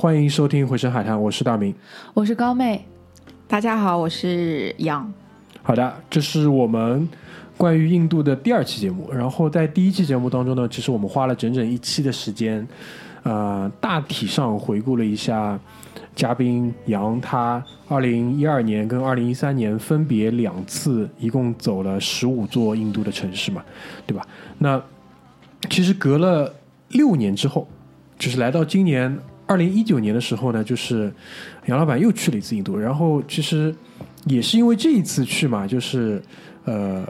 [0.00, 1.74] 欢迎收听回声海滩，我是大明。
[2.14, 2.86] 我是高妹，
[3.46, 5.12] 大家好，我是杨。
[5.62, 7.06] 好的，这是我们
[7.58, 9.10] 关于印度的第二期节目。
[9.12, 12.66] 然后在第一期节目当中呢，其实我们花了整整一期的时间，
[13.24, 15.60] 呃，大体上回顾了一下
[16.16, 23.62] 嘉宾杨他二零一二年跟二零一三年分别两次，一共走了十五座印度的城市嘛，
[24.06, 24.26] 对吧？
[24.56, 24.82] 那
[25.68, 26.50] 其实隔了
[26.88, 27.68] 六年之后，
[28.18, 29.14] 就是来到今年
[29.50, 31.12] 二零一九年的时候呢，就是
[31.66, 33.74] 杨老板又去了一次印度，然后其实
[34.26, 36.22] 也是因为这一次去嘛，就是
[36.64, 37.04] 呃，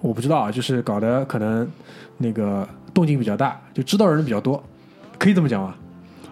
[0.00, 1.70] 我不知道啊，就是搞得可能
[2.16, 4.64] 那个动静比较大，就知道人比较多，
[5.18, 5.74] 可以这么讲吗？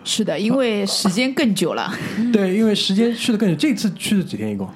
[0.04, 1.92] 是的，因为时间更久了。
[2.32, 4.66] 对，因为时间去的更久，这次去了几天一共？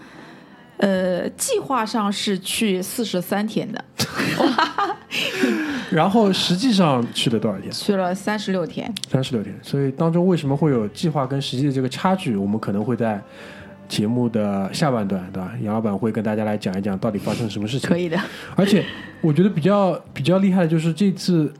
[0.76, 3.82] 呃，计划上是去四十三天的，
[5.90, 7.70] 然后实际上去了多少天？
[7.70, 8.92] 去了三十六天。
[9.08, 12.36] 三十六天，所以当中为什么会有计划跟实际的这个差距？
[12.36, 13.20] 我们可能会在
[13.88, 15.52] 节目的下半段，对吧？
[15.62, 17.88] 杨老板会跟大家来讲一讲到底发生了什么事情。
[17.88, 18.18] 可以的。
[18.56, 18.84] 而且
[19.20, 21.52] 我觉得比较比较厉害的就是这次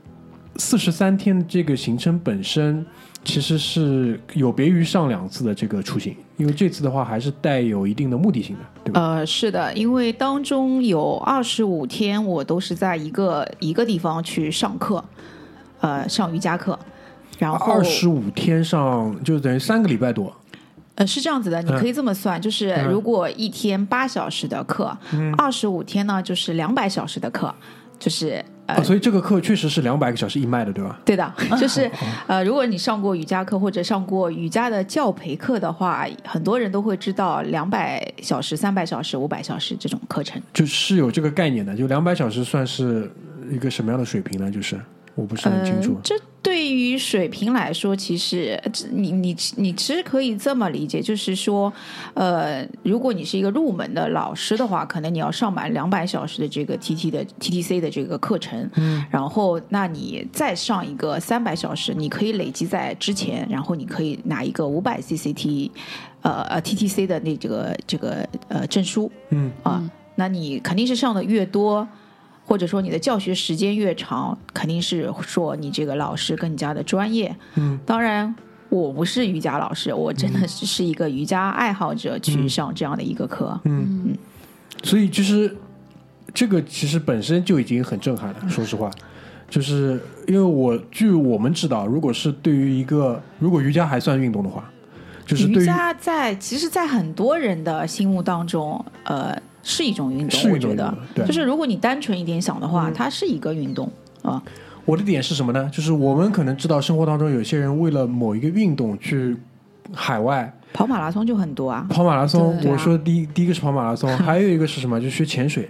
[0.57, 2.85] 四十三天的这个行程本身，
[3.23, 9.01] 其实是有别于上两次的这个出行，因为这次的话还是带有一定的目的性的，对吧？
[9.01, 15.03] 呃，是的，因为当中有二十五天我都是在一个一个地方去上课，
[15.81, 16.77] 呃，上瑜伽课。
[17.37, 20.35] 然后二十五天上就等于三个礼拜多，
[20.95, 24.97] 呃，是这样子的，你可以这么算，就是如果一天八小时的课，
[25.37, 27.53] 二十五天呢就是两百小时的课，
[27.99, 30.99] 就是呃啊，所以这个课确实是两百个小时一卖的，对吧？
[31.05, 31.89] 对的， 就是
[32.27, 40.41] 呃，如果你上过瑜伽课或者上过瑜伽的教培课的话，很多人都会知道两百小时、三百小时、五百小时这种课程。
[40.53, 43.09] 就是有这个概念的，就两百小时算是
[43.49, 44.51] 一个什么样的水平呢？
[44.51, 44.77] 就是
[45.17, 45.93] 我不是很清楚。
[45.93, 48.57] 嗯，这对于水平来说，其实
[48.91, 51.73] 你你你其实可以这么理解，就是说，
[52.13, 65.71] 呃，如果你是一个入门的老师的话，可能你要上满两百小时的这个 TT 的 TTC 的这个课程，嗯，然后那你再上一个三百小时，你可以累积在之前，然后你可以拿一个五百 CCT，
[66.21, 69.83] 呃呃 TTC 的那这个这个呃证书，嗯啊，
[70.15, 71.85] 那你肯定是上的越多。
[72.47, 77.35] 或者说你的教学时间越长，肯定是说你这个老师更加的专业。
[77.55, 78.33] 嗯，当然
[78.69, 83.59] 我不是瑜伽老师，我真的只是一个瑜伽爱好者去上这样的一个课。
[83.65, 84.17] 嗯嗯，
[84.81, 85.53] 所以其实
[86.33, 88.49] 这个其实本身就已经很震撼了。
[88.49, 88.89] 说实话，
[89.49, 94.63] 就是因为我据我们知道，如果是对于一个如果瑜伽还算运动的话，
[95.25, 99.37] 就是瑜伽在其实，在很多人的心目当中，呃，
[99.69, 100.29] 是一种运动。
[100.29, 103.91] 是一种运我觉得对就是如果你单纯一点想的话，它是一个运动
[104.21, 104.41] 啊。
[104.85, 105.69] 我的点是什么呢？
[105.73, 109.35] 就是我们可能知道生活当中有些人为了某一个运动去
[109.93, 111.85] 海外跑马拉松就很多啊。
[111.89, 112.57] 跑马拉松。
[112.61, 115.01] 对啊我说第一第一个是跑马拉松， 还有一个是什么？
[115.01, 115.69] 就学潜水。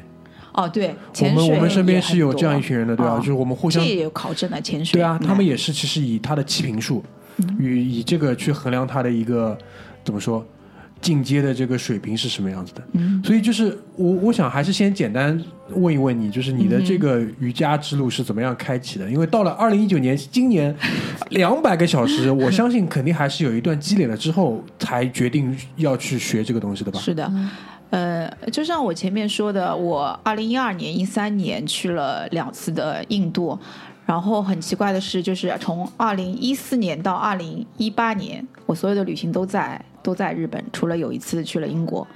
[0.54, 3.14] 哦，对，我潜水们我们身边也是有这样一群人的，对吧？
[3.14, 5.00] 哦就是我们互相这也有考证的潜水。
[5.00, 7.04] 对啊，他们嗯也是其实以他的气瓶数，
[7.60, 9.56] 与以这个去衡量他的一个
[10.04, 10.44] 怎么说
[11.02, 12.84] 进阶的这个水平是什么样子的。
[12.94, 19.10] 嗯所以就是我我想还是先简单问一问你，就是你的这个瑜伽之路是怎么样开启的？
[19.10, 20.74] 因为到了二零一九年，今年
[21.32, 27.00] 两百个小时，我相信肯定还是有一段积累了之后才决定要去学这个东西的吧？
[27.00, 27.32] 是的，
[27.90, 33.58] 呃，就像我前面说的，我二零一二年、一三年去了两次的印度，
[34.06, 42.08] 然后很奇怪的是，就是从二零一四年到二零一八年，我所有的旅行都在都在日本，除了有一次去了英国。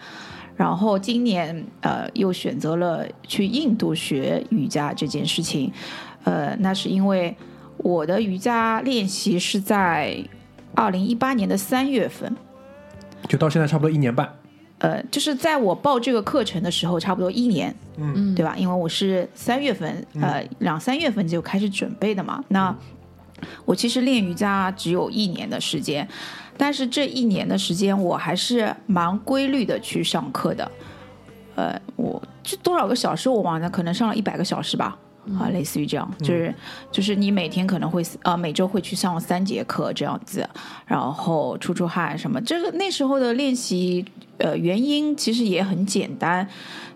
[0.56, 5.70] 然后今年呃又选择了去印度学瑜伽这件事情，
[6.24, 7.36] 呃，那是因为
[7.76, 10.24] 我的瑜伽练习是在
[10.74, 12.34] 二零一八年的三月份，
[13.28, 14.34] 就到现在差不多一年半。
[14.78, 18.56] 呃，就是在我报这个课程的时候，差不多一年，嗯，对吧？
[18.58, 22.42] 因为我是三月份，呃，两三月份就开始准备的嘛。
[22.48, 22.74] 那
[23.66, 26.08] 我其实练瑜伽只有一年的时间，
[26.62, 30.72] 但是这一年的时间，我还是蛮规律的去上课的。
[31.56, 34.96] 呃，我这多少个小时我忘了，可能上了一百个小时吧。
[35.40, 36.54] 啊，类似于这样，就是
[36.92, 40.48] 就是你每天可能会呃每周会去上三节课这样子，
[40.86, 42.40] 然后出出汗什么。
[42.42, 44.06] 这个那时候的练习
[44.38, 46.48] 呃原因其实也很简单，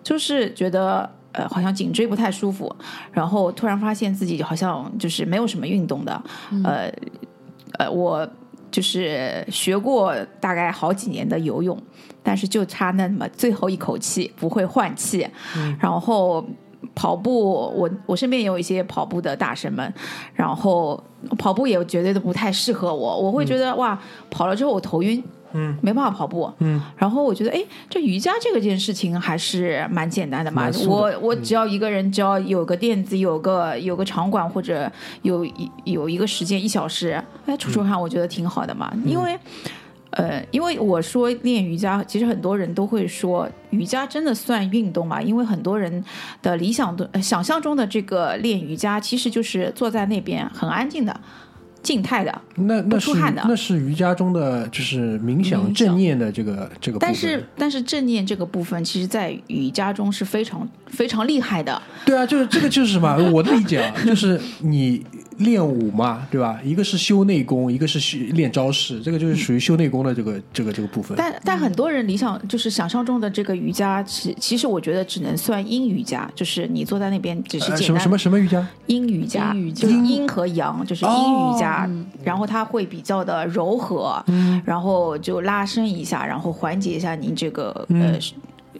[0.03, 2.75] 就是觉得呃好像颈椎不太舒服，
[3.11, 6.23] 然后突然发现自己好像就是没有什么运动的，
[6.63, 6.91] 呃
[7.77, 8.27] 呃我
[8.75, 11.81] 就是学过大概好几年的游泳，
[12.21, 15.25] 但是就差那么最后一口气不会换气，
[15.79, 16.43] 然后。
[16.93, 19.93] 跑步，我我身边也有一些跑步的大神们，
[20.33, 21.03] 然后
[21.37, 23.99] 跑步也绝对的不太适合我，我会觉得哇，
[24.29, 25.21] 跑了之后我头晕。
[25.57, 26.51] 嗯，没办法跑步。
[26.59, 34.91] 嗯，然后我觉得，哎，这瑜伽这个件事情还是蛮简单的嘛我我只要一个人，只要有个垫子，有个有个场馆，或者
[35.21, 38.91] 有一有一个时间一小时，哎，出出汗，我觉得挺好的嘛。
[39.05, 39.39] 因为，
[40.11, 45.21] 呃，因为我说练瑜伽，其实很多人都会说，瑜伽真的算运动嘛？
[45.21, 46.03] 因为很多人
[46.41, 51.19] 的理想的、呃想象中的这个练瑜伽，其实就是坐在那边很安静的、
[51.85, 57.07] 静态的，那那出汗的那是瑜伽中的就是冥想冥想正念的这个这个部分。
[57.07, 61.79] 但是，但是正念这个部分，其实在瑜伽中是非常非常厉害的。
[62.03, 63.15] 对啊，就是这个就是什么？
[63.31, 65.05] 我的理解啊，就是你
[65.37, 66.59] 练武嘛，对吧？
[66.63, 71.17] 一个是修内功，一个是修练招式，这个就是属于修内功的这个这个这个部分。
[71.17, 78.67] 但但很多人理想就是想象中的这个瑜伽，其其实我觉得只能算阴瑜伽，就是你坐在那边只是简单呃什么什么什么瑜伽？
[78.87, 79.81] 阴瑜伽，阴瑜伽。
[79.81, 82.05] 就是阴和阳，就是阴瑜伽，哦。
[82.23, 84.23] 然后它会比较的柔和，
[84.63, 88.17] 然后就拉伸一下，然后缓解一下您这个、呃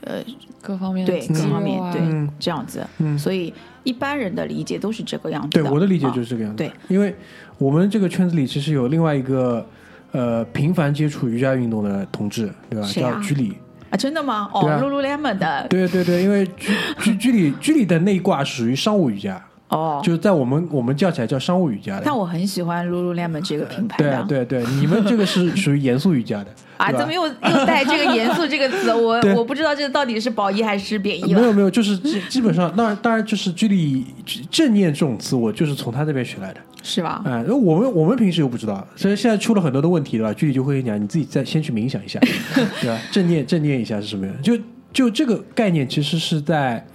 [0.01, 0.23] 呃
[0.61, 2.29] 各方面的对各方面对、嗯。
[2.39, 3.17] 这样子，嗯。
[3.17, 3.53] 所以
[3.85, 5.71] 一般人的理解都是这个样子的对。
[5.71, 6.57] 我的理解啊就是这个样子。
[6.57, 7.15] 对，因为
[7.57, 9.65] 我们这个圈子里其实有另外一个
[10.11, 12.85] 呃频繁接触瑜伽运动的同志，对吧？
[12.85, 13.55] 啊叫居里。
[13.89, 14.49] 啊，真的吗？
[14.51, 22.03] 哦对啊，Lululemon 的对对对，因为居居居里 居里的那一挂属于商务瑜伽，哦，就是在我们我们叫起来叫商务瑜伽的。
[22.05, 26.47] 但我很喜欢 Lululemon 这个品牌对对对，你们这个是属于严肃瑜伽的
[26.77, 28.93] 啊，怎么又又带这个严肃这个词？
[28.93, 31.33] 我我不知道这到底是褒义还是贬义。
[31.33, 34.05] 没有没有，就是基基本上，当然当然就是居里
[34.51, 36.59] 正念这种词，我就是从他这边学来的。
[36.83, 37.23] 是吧？
[37.25, 40.31] 哎，那我们我们平时又不知道，所以现在出了很多的问题，对吧？
[40.33, 42.19] 具体就会跟你讲，你自己再先去冥想一下，
[42.79, 43.01] 对吧？
[43.11, 44.41] 正念正念一下是什么样？
[44.43, 44.55] 就
[44.93, 46.85] 就这个概念，其实是在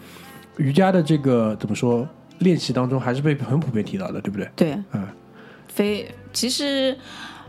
[0.59, 2.07] 瑜伽的这个怎么说
[2.41, 4.51] 练习当中，还是被很普遍提到的，对不对？
[4.55, 5.07] 对，嗯
[5.69, 6.95] 非其实，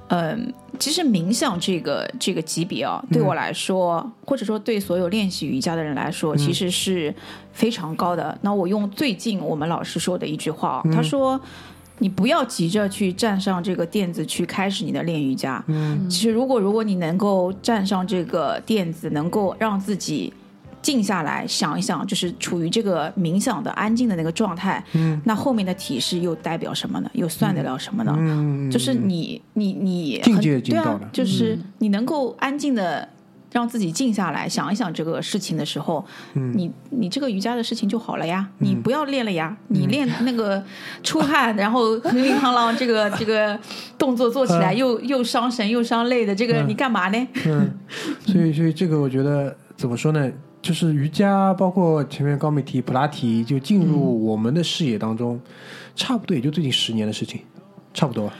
[0.08, 7.14] 嗯、其实冥想这个这个级别啊，对我来说，或者说对所有练习瑜伽的人来说，其实是
[7.52, 8.38] 非常高的。
[8.42, 11.42] 那我用最近我们老师说的一句话，他说。
[12.04, 15.64] 你不要急着去站上这个垫子去开始你的练瑜伽。
[15.68, 20.34] 嗯，其实如果如果你能够站上这个垫子，能够让自己
[20.82, 27.10] 静下来想一想，就是处于这个冥想的安静的那个状态，嗯，那后面的体式又代表什么呢？
[27.14, 28.16] 又算得了什么呢？
[28.18, 33.08] 嗯，就是你你你境很对啊界进就是你能够安静的
[33.52, 40.64] 让自己静下来想一想这个事情的时候，嗯你你这个瑜伽的事情就好了呀，你不要练了呀，你练那个
[41.04, 43.60] 出汗，然后乒乒乓啷这个 这个
[43.98, 47.28] 动作做起来又又伤神又伤累的，这个你干嘛呢？
[47.46, 47.72] 嗯，
[48.26, 50.32] 所以所以这个我觉得怎么说呢？
[50.62, 55.40] 就是瑜伽，包括前面高美提、普拉提，就进入我们的视野当中，
[55.96, 57.42] 差不多也就最近十年的事情，
[57.94, 58.32] 差不多。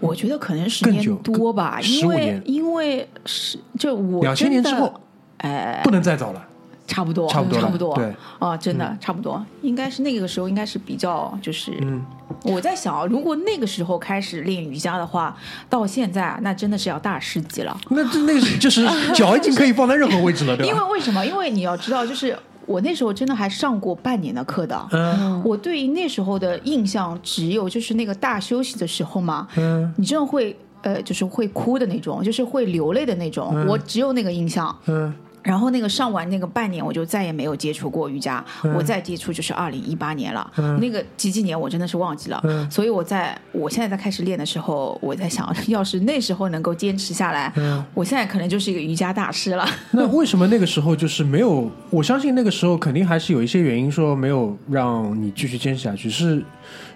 [0.00, 4.92] 我觉得可能十年多吧，因为因为是就我两千年之后，
[5.38, 6.48] 哎，不能再早了。
[6.86, 12.04] 差不多，差不多差不多，对，啊，真的、差不多，应该是那个时候，应该是比较就是，嗯
[12.44, 15.36] 我在想啊，如果那个时候开始练瑜伽的话，
[15.68, 17.76] 到现在啊，那真的是要大师级了。
[17.90, 20.80] 那这那个 就是脚已经可以放在任何位置了，对 因为？
[20.92, 21.24] 为什么？
[21.26, 22.36] 因为你要知道，就是
[22.66, 24.88] 我那时候真的还上过半年的课的。
[24.92, 33.64] 嗯我对于那时候的印象只有就是那个大休息的时候嘛，嗯你真的会呃，就是会哭的那种，就是会流泪的那种。
[33.66, 34.74] 我只有那个印象。
[34.86, 35.12] 嗯
[35.44, 38.44] 然后那个上完那个半年，我就再也没有接触过瑜伽。
[38.64, 42.40] 嗯我再接触就是二零一八年了，那个几几年我真的是忘记了。
[42.44, 49.64] 嗯所以我在我现在在开始练的时候，我在想，要是那时候能够坚持下来，嗯我现在可能就是一个瑜伽大师了。
[49.92, 51.70] 那为什么那个时候就是没有？
[51.90, 56.42] 我相信那个时候肯定还是有一些原因说没有让你继续坚持下去，是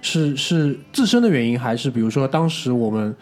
[0.00, 3.14] 是是自身的原因，还是比如说当时我们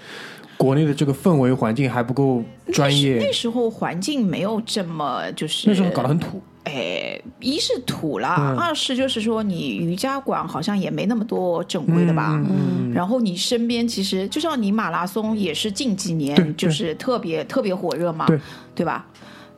[0.56, 6.40] 国内的这个氛围环境还不够专业那业，时候环境没有这么就是那时候搞得很土。
[6.64, 12.42] 哎，一是土啦，嗯二是就是说你瑜伽馆好像也没那么多正规的吧。
[12.48, 18.40] 嗯然后你身边其实就像你马拉松也是近几年就是特别特别火热嘛，对
[18.75, 19.06] 对吧？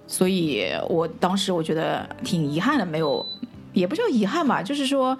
[0.09, 3.25] 所以我当时我觉得挺遗憾的，没有，
[3.73, 5.17] 也不叫遗憾吧，就是说，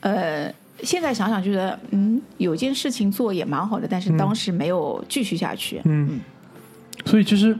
[0.00, 0.52] 呃，
[0.82, 5.80] 现在想想觉得，嗯，有件事情做也蛮好的，但是当时没有继续下去。
[5.84, 6.20] 嗯，
[7.04, 7.56] 所以其实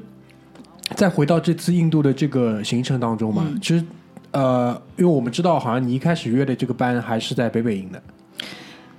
[0.95, 3.61] 再回到这次印度的这个行程当中嘛，嗯。
[3.61, 3.85] 其实
[4.33, 8.03] 呃，因为我们知道，好像你一开始约的这个班还是在北北营的，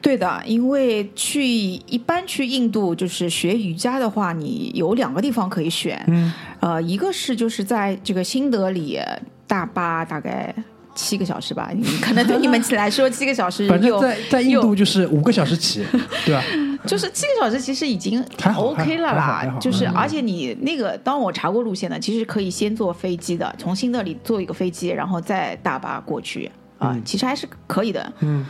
[0.02, 6.34] 对的，因为去一般去印度就是学瑜伽的话，你有两个地方可以选，嗯。
[6.60, 9.00] 呃，一个是就是在这个新德里
[9.46, 10.54] 大巴大概
[10.98, 15.86] 七个小时吧，你可能对你们 来说七个小时反正在在印度就是五个小时起，
[16.26, 16.44] 对吧？
[16.86, 19.14] 就是七个小时，其实已经还 OK 了。
[19.14, 28.14] 啦就是嗯而且你那个，当我查过路线呢，其实可以先坐飞机的，从新德里坐一个飞机，然后再大巴过去啊、嗯其实还是可以的。
[28.20, 28.46] 嗯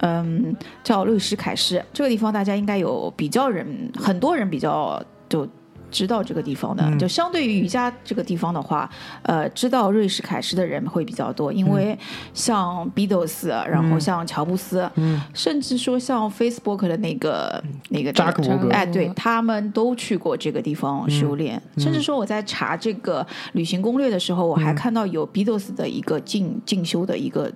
[0.00, 3.66] 嗯，叫瑞士凯诗这个地方，大家应该有比较人，
[3.98, 5.48] 很多人比较就
[5.90, 6.84] 知道这个地方的。
[6.84, 8.88] 嗯就相对于瑜伽这个地方的话，
[9.22, 11.96] 呃，知道瑞士凯诗的人会比较多，因为
[12.34, 21.56] 像 Beatles，然后像乔布斯，嗯，甚至说像 Facebook 的那个那个扎克伯格哎，对他们都去过这个地方修炼。
[21.76, 27.50] 嗯甚至说我在查这个旅行攻略的时候，我还看到有 Beatles 的一个进进修的一个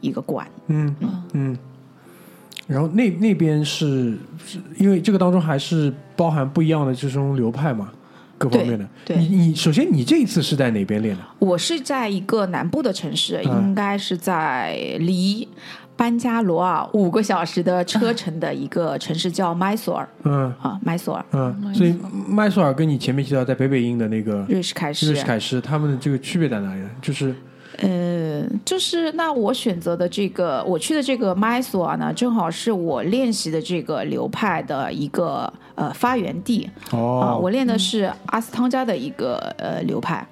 [0.00, 0.46] 一个馆。
[0.66, 0.96] 嗯
[1.32, 1.56] 嗯。
[2.68, 7.90] 然后那那边是是因为这个当中还是包含不一样的这种流派嘛，
[8.36, 8.86] 各方面的。
[9.04, 11.22] 对对你你首先你这一次是在哪边练的？
[11.38, 15.48] 我是在一个南部的城市，嗯应该是在离
[15.96, 21.92] 班加罗尔五个小时的车 程的一个城市，叫麦索尔嗯啊，麦索尔，嗯，所以
[22.28, 25.14] 麦索尔跟你前面提到在北北印的那个瑞士凯诗瑞。
[25.16, 26.90] 士凯诗，他们的这个区别在哪里呢？
[27.00, 27.34] 就是
[27.78, 40.26] 呃，就是那我选择的这个，我去的这个麦索尔呢，正好是我练习的这个流派的一个呃发源地啊、哦，我练的是阿斯汤加的一个呃流派。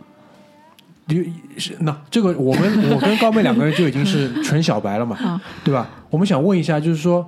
[1.06, 1.24] 流
[1.56, 5.88] 是那这个我们我跟高妹两个人就已经是 纯小白了嘛，啊对吧？
[6.10, 7.24] 我们想问一下，就是说，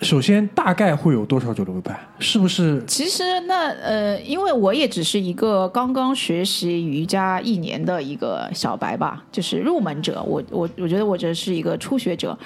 [0.00, 1.98] 首先大概会有多少种流派？
[2.18, 2.82] 是不是？
[2.86, 10.22] 其实那呃，因为我也只是一个刚刚学习瑜伽一年的一个小白吧，就是入门者。
[10.22, 12.38] 我我我觉得我这是一个初学者，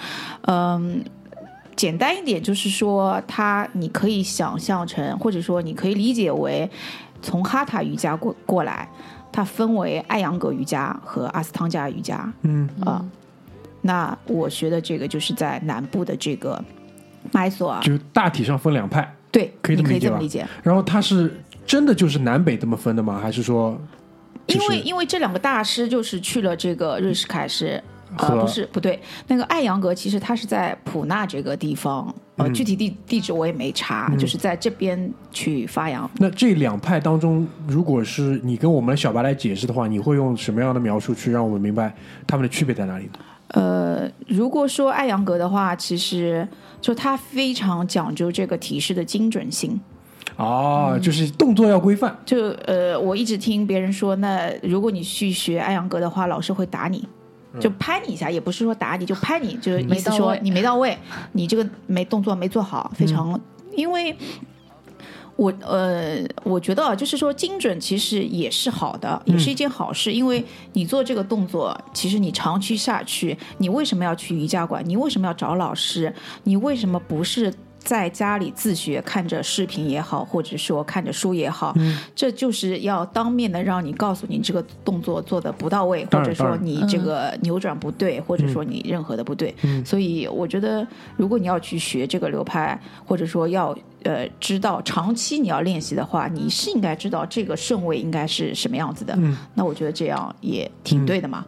[0.42, 1.04] 嗯。
[1.74, 6.70] 简单一点就是说，它你可以想象成，或者说你可以理解为，
[7.22, 8.86] 从哈塔瑜伽过过来，
[9.32, 13.02] 它分为艾扬格瑜伽和阿斯汤加瑜伽嗯啊、
[13.80, 16.62] 那我学的这个就是在南部的这个
[17.30, 20.46] 麦索尔，就大体上分两派，对，可以这么理解吧这么理解。
[20.62, 21.32] 然后他是
[21.64, 23.20] 真的就是南北这么分的吗？
[23.22, 23.80] 还是说
[24.46, 27.82] 就是因为因为这两个大师就是去了这个瑞士凯诗，
[28.16, 36.10] 呃，不是不对，那个艾扬格其实他是在普纳这个地方，呃，嗯具体地地址我也没查，就是在这边去发扬。
[36.18, 41.94] 那这两派当中，如果是你跟我们小白来解释的话，你会用什么样的描述去让我们明白
[42.26, 43.12] 他们的区别在哪里呢？
[43.52, 46.46] 呃，如果说艾扬格的话，其实
[46.80, 49.80] 就他非常讲究这个提示的精准性。
[50.36, 52.16] 哦，就是动作要规范。
[52.24, 57.06] 就呃，我一直听别人说，那如果你去学艾扬格的话，老师会打你，
[57.60, 60.98] 就拍你一下，也不是说打你，就拍你，就是意思没到位说你没到位，
[61.32, 63.38] 你这个没动作没做好，非常，
[63.76, 64.16] 因为。
[65.36, 74.82] 我呃，我觉得啊，就是说精准其实也是好的，也是一件好事，因为你做这个动作，其实你长期下去，你为什么要去瑜伽馆？
[74.86, 76.14] 你为什么要找老师？
[76.44, 77.52] 你为什么不是
[77.84, 81.74] 在家里自学，看着视频也好，或者说看着书也好？
[82.14, 89.54] 这就是要当面的让你告诉你这个动作做的不到位，或者说你这个扭转不对，或者说你任何的不对。
[89.84, 90.86] 所以我觉得，
[91.16, 99.18] 如果你要去学这个流派，或者说要呃知道长期你要练习的话，你是应该知道这个顺位应该是什么样子的。
[99.54, 101.44] 那我觉得这样也挺对的嘛。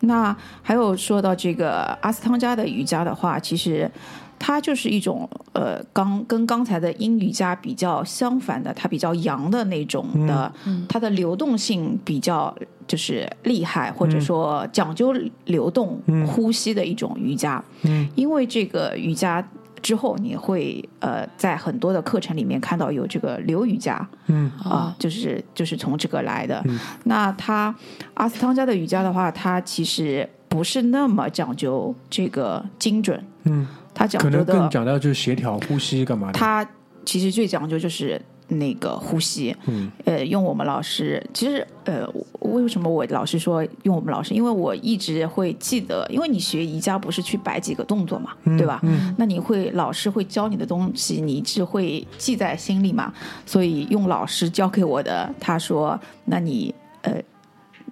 [0.00, 3.90] 那还有说到这个阿斯汤加的瑜伽的话，其实
[4.38, 10.52] 它就是一种呃刚跟刚才的阴瑜伽比较相反的，它比较阳的那种的，
[10.88, 12.54] 它的流动性比较
[12.86, 15.14] 就是厉害，或者说讲究
[15.46, 17.62] 流动、呼吸的一种瑜伽。
[17.82, 19.46] 嗯，因为这个瑜伽。
[19.82, 26.64] 之后你会呃在很多的课程里面看到有这个流瑜伽，嗯啊，就是就是从这个来的。
[27.04, 27.74] 那它
[28.14, 36.32] 阿斯汤加的瑜伽的话，它其实不是那么讲究这个精准，嗯，它讲究可能更，讲到就是协调呼吸干嘛的。
[36.32, 36.66] 它
[37.04, 39.54] 其实最讲究就是那个呼吸。
[39.66, 42.06] 嗯，呃，用我们老师，其实呃，
[42.40, 44.34] 为什么我老是说用我们老师？
[44.34, 48.80] 因为我一直会记得，因为你学瑜伽不是去摆几个动作嘛，对吧？
[48.82, 53.12] 嗯那你会老师会教你的东西，你只会记在心里嘛。
[53.46, 57.12] 所以用老师教给我的，他说，那你呃，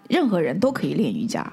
[0.09, 1.51] 任何人都可以练瑜伽，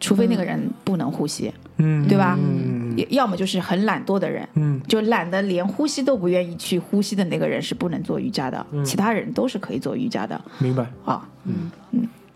[0.00, 2.38] 除非那个人不能呼吸，嗯，对吧？
[2.38, 10.86] 嗯也要么就是很懒惰的人，嗯就懒得连呼吸都不愿意去呼吸的那个人是不能做瑜伽的，其他人都是可以做瑜伽的明白。
[11.04, 11.28] 啊。
[11.44, 11.70] 嗯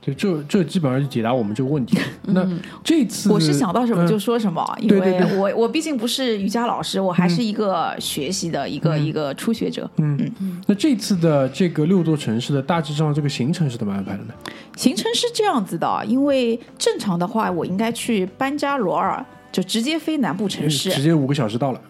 [0.05, 1.97] 就这这基本上就解答我们这个问题。
[2.23, 2.45] 那
[2.83, 9.89] 这次我是想到什么嗯就说什么，因为我我毕竟不是瑜伽老师，我还是一个学习的一个、一个初学者。
[9.99, 14.35] 嗯嗯那这次的这个六座城市的大致上这个行程是怎么安排的呢？
[14.77, 21.81] 行程是这样子的，因为正常的话，我应该去班加罗尔，就直接飞南部城市，直接五个小时到了，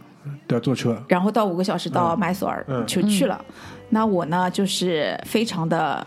[0.47, 1.02] 都要坐车。
[1.09, 3.42] 然后到五个小时到麦索尔嗯就去了。
[3.88, 6.07] 那我呢，就是非常的。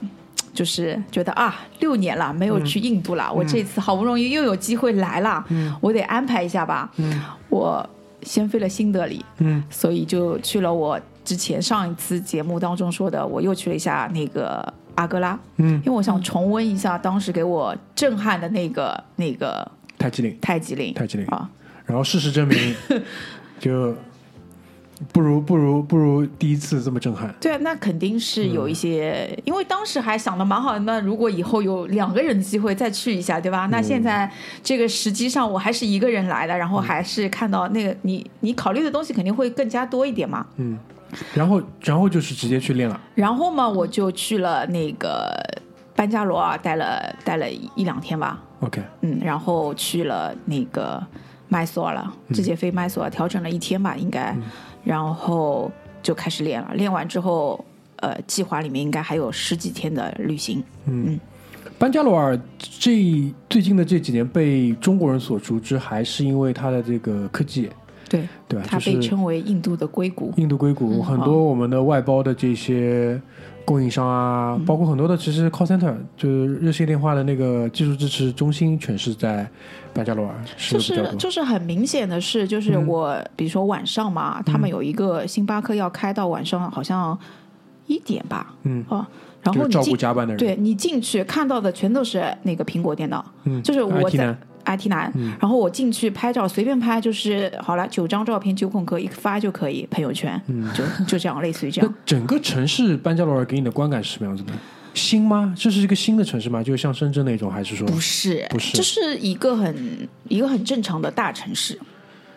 [0.53, 5.43] 就是觉得啊，六年了没有去印度了，我这次好不容易又有机会来了，
[5.81, 6.89] 我得安排一下吧。
[7.49, 7.85] 我
[8.21, 19.69] 先飞了新德里，嗯所以就去了我之前上一次节目当中说的，我又去了一下那个阿格拉，嗯因为我想重温一下当时给我震撼的那个那个
[20.05, 21.25] 泰姬陵，太极陵泰姬陵。
[21.27, 21.49] 啊。
[21.85, 22.75] 然后事实证明，
[23.59, 23.95] 就
[25.11, 27.33] 不如不如不如第一次这么震撼。
[27.41, 30.79] 对啊，那肯定是有一些，因为当时还想的蛮好的。
[30.79, 33.67] 那如果以后有两个人的机会再去一下，对吧？
[33.71, 34.31] 那现在
[34.63, 40.45] 这个实际上我还是一个人来的，然后还是看到那个你你考虑的东西肯定会更加多一点嘛。
[40.57, 40.77] 嗯，
[41.33, 43.01] 然后然后就是直接去练了。
[43.15, 45.35] 然后嘛，我就去了那个
[45.95, 48.41] 班加罗尔，待了待了一两天吧。
[48.59, 51.01] OK，嗯，然后去了那个
[51.47, 54.35] 麦索尔了，直接飞麦索尔，调整了一天吧，应该，
[54.83, 55.71] 然后
[56.03, 56.73] 就开始练了。
[56.73, 57.63] 练完之后，
[57.97, 60.63] 呃，计划里面应该还有十几天的旅行。
[60.85, 61.19] 嗯
[61.77, 67.69] 班加罗尔这最近的这几年被中国人所熟知，还是因为它的这个科技，
[68.07, 68.65] 对，对吧？
[68.65, 70.33] 它被称为印度的硅谷。
[70.37, 73.21] 印度硅谷，很多我们的外包的这些
[73.65, 79.49] 供应商啊，包括很多的其实 call center，就是热线电话的那个技术支持中心，全是在
[79.93, 80.79] 班加罗尔，是就。
[80.79, 87.17] 是就是很明显的是，就是我、比如说晚上嘛，他们有一个星巴克要开到晚上好像
[87.87, 88.85] 一点吧，嗯。
[88.87, 89.07] 啊，
[89.41, 101.95] 然就是照顾后你进加班的人，对你进去看到的全都是那个苹果电脑，嗯，就是我在男 IT 男，然后我进去拍照，随便拍就是好了，九张照片九空格一发就可以，朋友圈，嗯就就这样，类似于这样。
[102.05, 104.53] 整个城市班加罗尔给你的观感是什么样子的？
[104.93, 105.53] 新吗？
[105.57, 106.63] 这是一个新的城市吗？
[106.63, 111.77] 就像深圳那种，还是说不是，不是这是一个很一个很正常的大城市。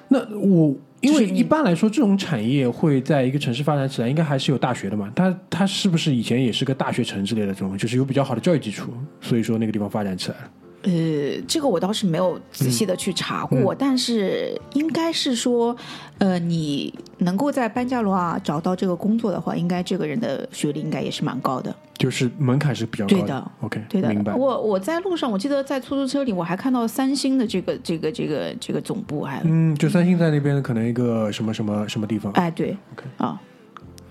[0.09, 5.09] 那我因为一般来说，这种产业会在一个城市发展起来，应该还是有大学的嘛。
[5.15, 10.51] 它它是不是以前也是个大学城之类的这种，就是有比较好的教育基础，所以说那个地方发展起来了。
[10.83, 15.77] 呃，这个我倒是没有仔细的去查过，但是应该是说，
[16.19, 21.75] 呃，你能够在班加罗尔找到这个工作的话，应该这个人的学历应该也是蛮高的。
[21.99, 24.33] 就是门槛是比较高对的 OK，对的明白。
[24.33, 32.33] 我我在路上，我记得在出租车里，我还看到三星的这个这个这个这个总部还，嗯，就三星在那边可能一个什么什么什么地方。
[32.35, 33.41] 哎，对 OK 啊，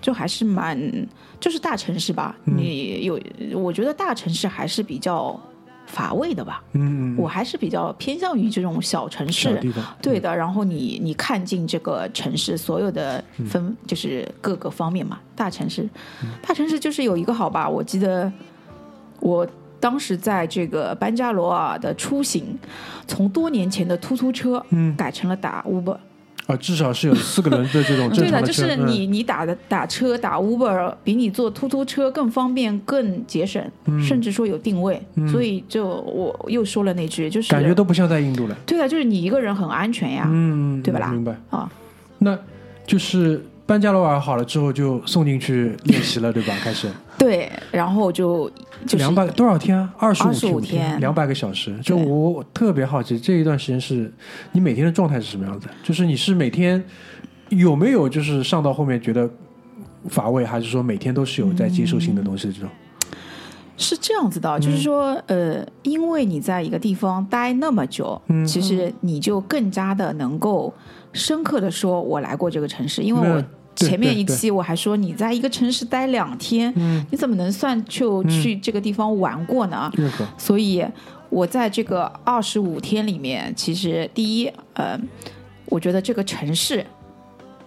[0.02, 0.78] 就还是蛮
[1.40, 2.36] 就是大城市吧。
[2.44, 3.18] 嗯你有，
[3.54, 5.40] 我觉得大城市还是比较
[5.88, 6.62] 乏味的吧。
[6.74, 9.60] 嗯，嗯我还是比较偏向于这种小城市。
[10.00, 15.18] 对的，然后你你看尽这个城市所有的嗯分，就是各个方面嘛。
[15.34, 15.88] 大城市，
[16.40, 18.30] 大城市就是有一个好吧，我记得
[19.20, 19.46] 我
[19.80, 22.58] 当时在这个班加罗尔的出行，
[23.06, 25.96] 从多年前的突突车，嗯改成了打 Uber。
[26.48, 28.40] 啊，至少是有四个轮的这种正对的。
[28.40, 34.98] 就是你你打的打车打 Uber 比你坐突突车更方便、更节省，嗯甚至说有定位。
[35.30, 38.56] 所以就我又说了那句，就是感觉都不像在印度了。
[38.64, 40.26] 对的，就是你一个人很安全呀。
[40.26, 41.36] 嗯，对吧啦明白。
[41.50, 41.70] 啊，
[42.16, 42.38] 那
[42.86, 46.54] 就是班加罗尔好了之后就送进去练习了，对吧？
[46.62, 48.48] 开始对，然后就
[48.86, 49.92] 就是两百多少天啊？
[49.98, 51.76] 二十25五天两百个小时。
[51.82, 54.12] 就我我特别好奇这一段时间是
[54.52, 55.66] 你每天的状态是什么样子？
[55.82, 56.82] 就是你是每天
[57.48, 59.28] 有没有就是上到后面觉得
[60.08, 62.70] 乏味，还是说每天都是有在接受新的东西的这种？
[63.76, 70.72] 是这样子的，就是说，呃，因为你在一个地方待那么久，嗯其实你就更加的能够
[71.12, 73.44] 深刻的说，我来过这个城市，因为我。
[73.78, 79.90] 对前面一期我还说你在一个城市待两天，嗯你怎么能算就去这个地方玩过呢？
[80.36, 80.84] 所以
[81.30, 84.98] 我在这个二十五天里面，其实第一，呃，
[85.66, 86.84] 我觉得这个城市，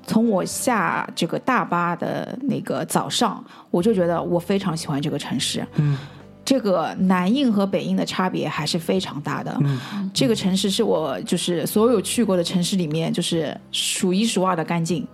[0.06, 5.66] 从我下这个大巴的那个早上，我就觉得我非常喜欢这个城市。
[5.76, 5.98] 嗯，
[6.44, 9.56] 这个南印和北印的差别还是非常大的。
[9.62, 9.80] 嗯
[10.14, 15.08] 这个城市是我就是所有去过的城市里面，就是数一数二的干净，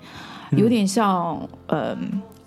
[0.51, 1.97] 有点像呃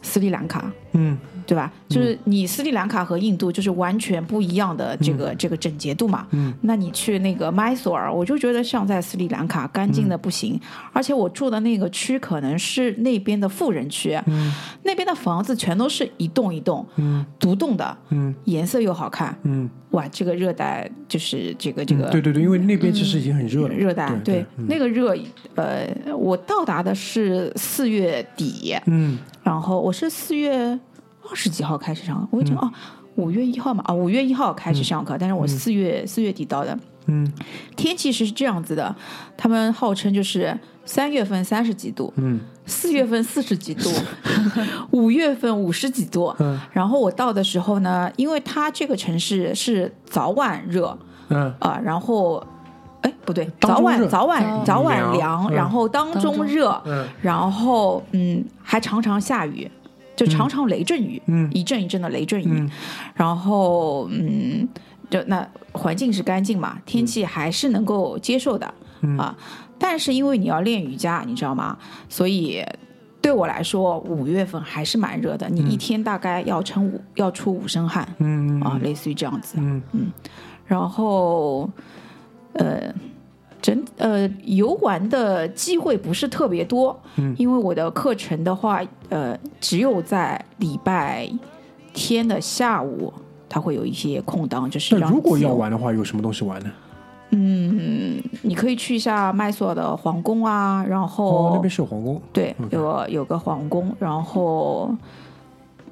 [0.02, 0.70] 斯里兰卡。
[0.92, 1.72] 嗯对吧？
[1.88, 6.26] 就是你斯里兰卡和印度就是完全不一样的这个、这个整洁度嘛。
[6.30, 10.60] 嗯，那你去那个麦索尔，我就觉得像在斯里兰卡干净的不行，嗯
[10.92, 14.52] 而且我住的那个区可能是那边的富人区，嗯。
[14.82, 19.36] 那边的房子全都是一栋一栋嗯独栋的，嗯颜色又好看。
[19.42, 25.14] 嗯，哇，这个热带就是这个这个、嗯对对对，因为那边其实已经很热了，热带，对，那个热，
[25.54, 29.18] 呃，我到达的是四月底，嗯。
[29.42, 30.78] 然后我是四月
[31.30, 32.70] 二十几号开始上，我已经、哦，
[33.14, 36.76] 五月一号嘛，啊、五月一号开始上课，但是我四月四、月底到的。
[37.06, 37.32] 嗯。
[37.76, 38.94] 天气是这样子的，
[39.36, 43.88] 他们号称就是三月份三十几度，嗯四月份四十几度，
[44.90, 46.34] 五月份五十几度。
[46.40, 46.60] 嗯。
[46.72, 51.54] 然后我到的时候呢，因为它这个城市是早晚热嗯。
[51.60, 52.44] 啊、然后。
[53.02, 57.08] 哎，不对，早晚早晚早早晚凉然后当当中中热，嗯。
[57.22, 59.70] 然后嗯，还常常下雨，
[60.20, 61.48] 就常常雷阵雨，嗯。
[61.50, 62.70] 一阵一阵的雷阵雨，嗯。
[63.14, 64.68] 然后嗯，
[65.08, 69.16] 就那环境是干净嘛，天气还是能够接受的、嗯。
[69.16, 69.34] 啊。
[69.78, 71.78] 但是因为你要练瑜伽，你知道吗？
[72.10, 72.62] 所以
[73.22, 79.56] 对我来说，五月份还是蛮热的，你一天大概要撑五要出五身汗、嗯啊，类似于这样子。
[79.58, 79.82] 嗯。
[80.66, 81.70] 然后，
[82.52, 82.92] 呃，
[83.62, 91.30] 整呃游玩的机会不是特别多，嗯因为我的课程的话，呃，只有在礼拜
[91.92, 93.12] 天的下午，
[93.48, 96.70] 它会有一些空档，就是让如果要，玩的话，有什么东西玩呢？
[97.30, 104.94] 嗯，你可以去一下麦索尔的皇宫啊，然后、哦，那边是有皇宫，对有个有个皇宫，然后。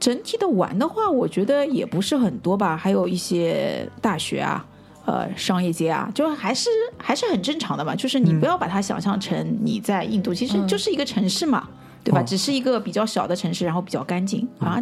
[0.01, 4.65] 整体的玩的话，我觉得也不是很多吧，还有一些大学啊，
[5.09, 6.69] 呃，商业街啊，就还是
[6.99, 7.95] 还是很正常的嘛。
[7.97, 11.67] 就是你不要把它想象成你在印度，其实嗯就是一个城市嘛，
[12.05, 12.21] 对吧？
[12.21, 14.79] 哦只是一个比较小的城市，然后比较干净啊。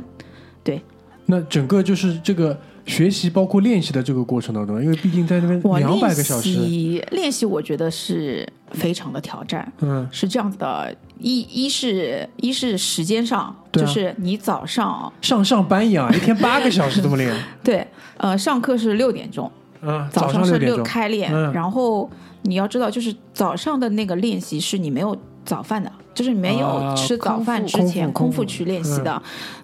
[0.65, 0.83] 对
[1.27, 9.73] 那整个就是这个学习包括练习的这个过程当中，因为毕竟在那边两百个小时，习练习，我觉得是非常的挑战。
[9.81, 17.87] 嗯是这样子的，一一是一是时间上，啊就是你早上上上班一样，一天八个小时这么练， 对，
[18.17, 19.51] 呃，上课是六点钟，
[19.83, 21.53] 嗯，早上是六开练，嗯。
[21.53, 22.09] 然后
[22.43, 29.21] 你要知道，就是早上的那个练习是你没有早饭的，就是你没有啊吃早饭之前空腹去练习的。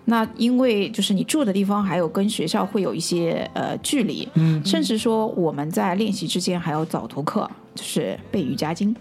[0.06, 8.94] 那因为就是你住的地方还有跟学校会有一些呃距离，嗯，甚至说我们在练习之间还有早读课，就是背瑜伽经、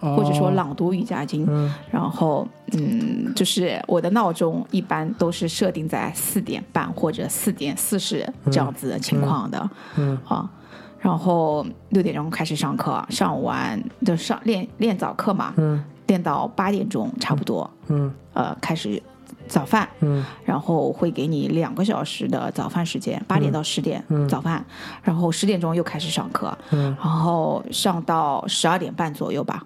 [0.00, 1.46] 或者说哦，朗读瑜伽经。
[1.48, 1.72] 嗯。
[1.92, 10.18] 然后，嗯，就是我的闹钟一般都是设定在四点半或者四点四十这样子的情况的，嗯。
[10.26, 10.50] 啊。
[10.98, 15.82] 然后六点钟开始上课，上完就上练练早课嘛，嗯。
[16.06, 18.12] 练到八点钟差不多，嗯。
[18.32, 19.02] 呃，开始
[19.46, 20.24] 早饭，嗯。
[20.44, 24.26] 然后会给你两个小时的早饭时间，八点到十点、嗯。
[24.26, 24.64] 早饭，
[25.02, 26.96] 然后十点钟又开始上课，嗯。
[26.98, 29.64] 然后上到十二点半左右吧，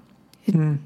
[0.53, 0.79] 嗯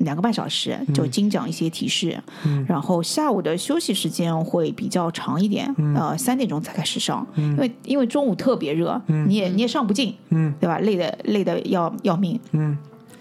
[0.00, 2.64] 两个半小时就精讲一些提示，嗯。
[2.68, 5.94] 然后下午的休息时间会比较长一点，嗯。
[5.94, 10.52] 呃，三点钟才开始上，因为因为中午特别热，你也你也上不进，嗯。
[10.60, 10.78] 对吧？
[10.78, 12.76] 累的累的要要命，嗯。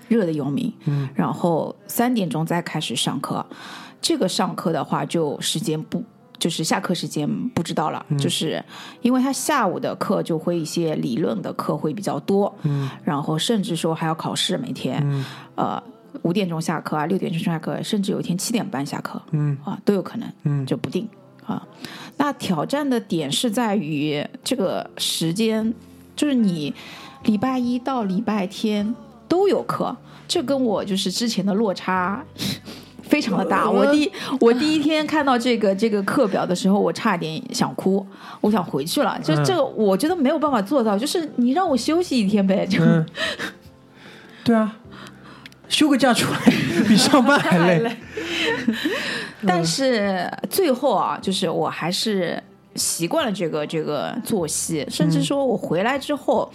[0.08, 1.08] 热的要命，嗯。
[1.14, 3.46] 然后三点钟再开始上课，
[4.02, 6.04] 这个上课的话就时间不。
[6.40, 8.18] 就是下课时间不知道了，嗯。
[8.18, 8.64] 就是
[9.02, 12.90] 因为他下午的课就会一些理论的课会比较多，嗯。
[13.04, 15.26] 然后甚至说还要考试，每天，嗯。
[15.56, 15.84] 呃，
[16.22, 21.08] 五点钟下课啊，六点钟下课，甚至有一天七点半下课嗯啊，都有可能，嗯就不定
[21.46, 21.66] 啊。
[22.18, 25.74] 那挑战的点是在于这个时间，
[26.16, 26.74] 就是你
[27.24, 28.96] 礼拜一到礼拜天
[29.28, 29.96] 都有课，
[30.28, 32.24] 这跟我就是之前的落差。
[33.02, 38.06] 非常的大，呃我第我第一天看到这个这个课表的时候，我差点想哭，
[38.40, 39.20] 我想回去了。
[39.24, 43.04] 就嗯这个，我觉得没有办法做到，就是你让我休息一天呗，就、嗯，
[44.46, 44.78] 对啊，
[45.70, 46.40] 休个假出来
[46.88, 47.96] 比上班还累，
[49.48, 52.42] 但是最后啊，就是我还是
[52.76, 56.52] 习惯了这个这个作息，甚至说我回来之后，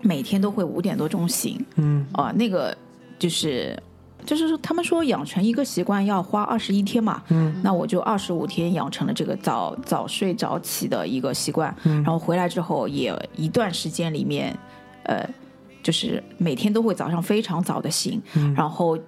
[0.00, 1.62] 每天都会五点多钟醒。
[1.74, 2.06] 嗯。
[2.12, 2.74] 啊、那个
[3.18, 3.78] 就是。
[4.24, 7.60] 就是说，他们说养成一个习惯要花二十一天嘛，嗯。
[7.62, 12.02] 那我就二十五天养成了这个早早睡早起的一个习惯，嗯。
[12.02, 14.52] 然后回来之后也一段时间里面，
[15.04, 15.24] 呃，
[15.86, 18.52] 就是每天都会早上非常早的醒，嗯。
[18.54, 18.98] 然后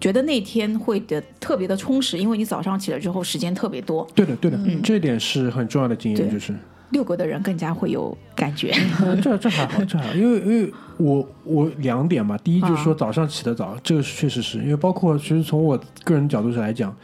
[0.00, 4.04] 觉得那天会的特别的充实，因为你早上起来之后时间特别多。
[4.16, 4.82] 对的对的，嗯。
[4.82, 6.52] 这点是很重要的经验，就是
[6.90, 8.72] 遛狗的人更加会有感觉。
[9.00, 16.94] 呃 这这还好，这还好，因为因为我我两点嘛，第一就是说早上起得早，这个是确实是因为包括其实从我个人角度上来讲，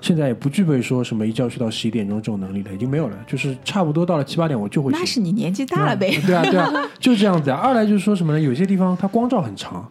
[0.00, 5.04] 现在也不具备说什么一觉睡到十一点钟这种能力了，已经没有了，就是差不多到了七八点我就会那。
[5.04, 6.20] 是你年纪大了呗。
[6.24, 7.56] 对啊，对啊，就这样子啊。
[7.56, 8.40] 二来就是说什么呢？
[8.40, 9.90] 有些地方它光照很长，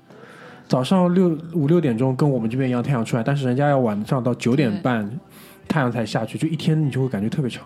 [0.67, 5.19] 早上六五六点钟跟我们这边一样太阳出来，但是人家要晚上到九点半
[5.67, 7.65] 太阳才下去，就一天你就会感觉特别长，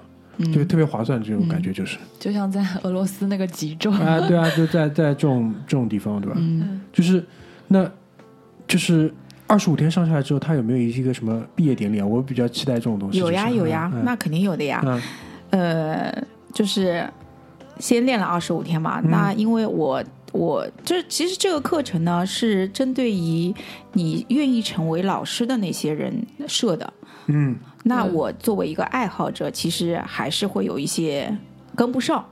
[0.54, 1.98] 就特别划算，这种感觉就是。
[2.20, 6.36] 就像在俄罗斯那个极昼，啊，对啊，就在 在这种这种地方，对吧？
[6.40, 7.24] 嗯，就是
[7.68, 7.90] 那，
[8.68, 9.14] 就是
[9.46, 12.06] 二十五天上下来之后，他有没有一个什么毕业典礼啊？
[12.06, 13.20] 我比较期待这种东西。
[13.20, 14.82] 有呀就是有呀，嗯那肯定有的呀。
[14.86, 15.02] 嗯
[15.52, 17.08] 呃，就是
[17.78, 19.00] 先练了二十五天嘛。
[19.04, 23.54] 嗯那因为我我这其实这个课程呢是针对于
[23.92, 26.92] 你愿意成为老师的那些人设的。
[27.28, 27.56] 嗯。
[27.84, 28.14] 那嗯。
[28.14, 31.38] 我作为一个爱好者，其实还是会有一些
[31.76, 32.26] 跟不上，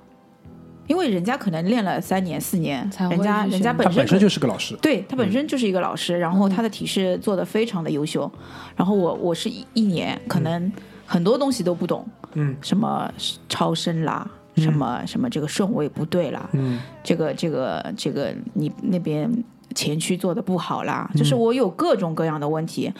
[0.87, 4.75] 因为人家可能练了三年四年，人家人家本身本身就是个老师。
[4.81, 8.29] 对他本身就是一个老师，然后他的体式做的非常的优秀，
[8.75, 10.71] 然后我我是一一年可能
[11.05, 12.55] 很多东西都不懂，嗯。
[12.61, 13.11] 什么
[13.47, 16.79] 超声啦，什么什么这个顺位不对啦，嗯。
[17.03, 19.31] 这个这个这个你那边
[19.73, 21.17] 前驱做的不好啦，嗯。
[21.17, 22.91] 就是我有各种各样的问题，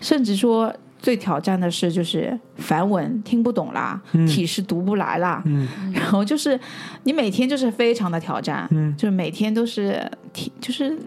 [0.00, 5.68] 甚至说最挑战的是就是梵文听不懂啦，体式读不来啦，嗯。
[5.92, 6.58] 然后就是
[7.04, 8.94] 你每天就是非常的挑战，嗯。
[8.96, 10.98] 就是每天都是体就是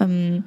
[0.00, 0.42] 嗯，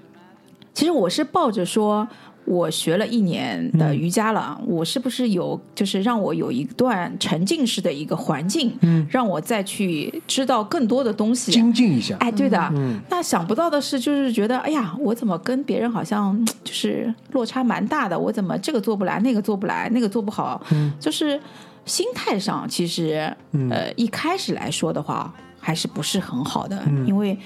[0.74, 2.08] 其实我是抱着说。
[2.46, 11.52] 我学了一年的瑜伽了，我是不是有就是让我有一段沉浸式的一个环境，嗯，让我再去知道更多的东西？
[11.52, 12.16] 精进一下。
[12.20, 18.18] 哎，对的，嗯那想不到的是，就是觉得，哎呀，我怎么跟别人好像嗯 就是落差蛮大的？
[18.18, 20.62] 我怎么这个做不来，那个做不来，那个做不好？
[20.72, 21.40] 嗯就是
[21.86, 27.38] 心态上，其实、嗯呃一开始来说的话，还是不是很好的，嗯因为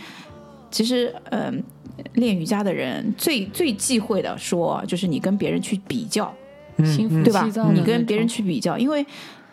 [0.72, 1.54] 其实嗯、呃
[2.14, 6.34] 练瑜伽的人最最忌讳的说，就是你跟别人去比较，
[6.78, 9.06] 对吧你跟别人去比较，因为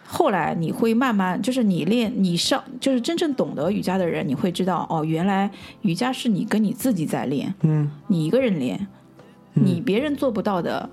[0.07, 5.51] 后来你会慢慢，就是你练你上，就是真正懂得瑜伽的人，你会知道哦，原来
[5.83, 7.91] 瑜伽是你跟你自己在练，嗯。
[8.07, 8.87] 你一个人练，
[9.55, 10.89] 你别人做不到的。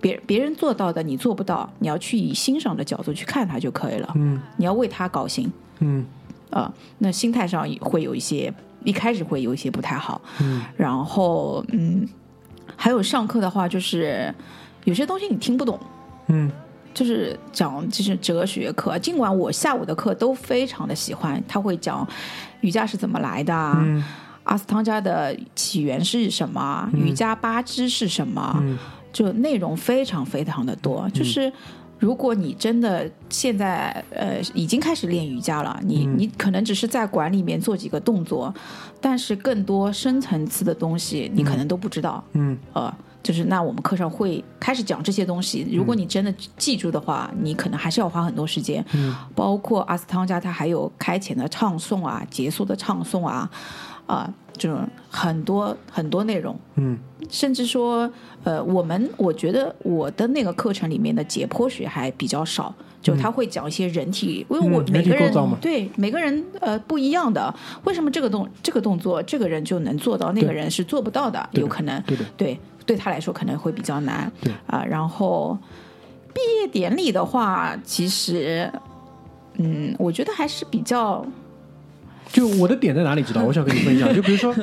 [0.00, 4.12] 别别人做到的你做不到，你要去以欣赏的角度去看他就可以了。
[4.14, 4.40] 嗯。
[4.56, 5.50] 你要为他高兴。
[5.80, 6.06] 嗯。
[6.50, 10.20] 啊、那心态上也会有一些，一开始会有一些不太好。
[10.40, 10.62] 嗯。
[10.76, 12.08] 然后嗯，
[12.76, 14.34] 还有上课的话，就是
[14.84, 15.78] 有些东西你听不懂，
[16.28, 16.50] 嗯。
[16.94, 22.06] 就是讲就是哲学课，尽管我下午的课都非常的喜欢，他会讲
[22.60, 24.02] 瑜伽是怎么来的啊，嗯。
[24.44, 28.78] 阿斯汤加的起源是什么，瑜伽八支是什么，嗯。
[29.12, 31.52] 就内容非常非常的多，就是。
[31.98, 38.54] 如果你真的现在呃已经开始练瑜伽了，你、你可能只是在馆里面做几个动作，
[39.00, 42.22] 但是更多深层次的东西你可能都不知道。
[42.32, 45.66] 嗯呃，就是那我们课上会开始讲这些东西。
[45.72, 48.84] 如果你真的记住的话，你可能还是要花很多时间。
[48.92, 53.50] 嗯，包括阿斯汤加，它还有开前的唱诵啊，结束的唱诵啊，
[54.08, 56.58] 啊、这种很多很多内容。
[56.74, 56.98] 嗯。
[57.30, 58.10] 甚至说，
[58.42, 72.24] 呃，我们我觉得我的那个课程里面的解剖学还比较少，就他会讲一些人体，因为我嗯每个人、对每个人呃不一样的，为什么这个动这个动作这个人就能做到，那个人是做不到的，有可能对的。
[72.36, 74.50] 对对他来说可能会比较难对。
[74.66, 75.58] 啊、然后
[76.32, 78.72] 毕业典礼的话，其实
[79.56, 81.22] 嗯，我觉得还是比较
[82.32, 83.22] 就我的点在哪里？
[83.22, 83.42] 知道？
[83.46, 84.14] 我想跟你分享。
[84.14, 84.54] 就比如说，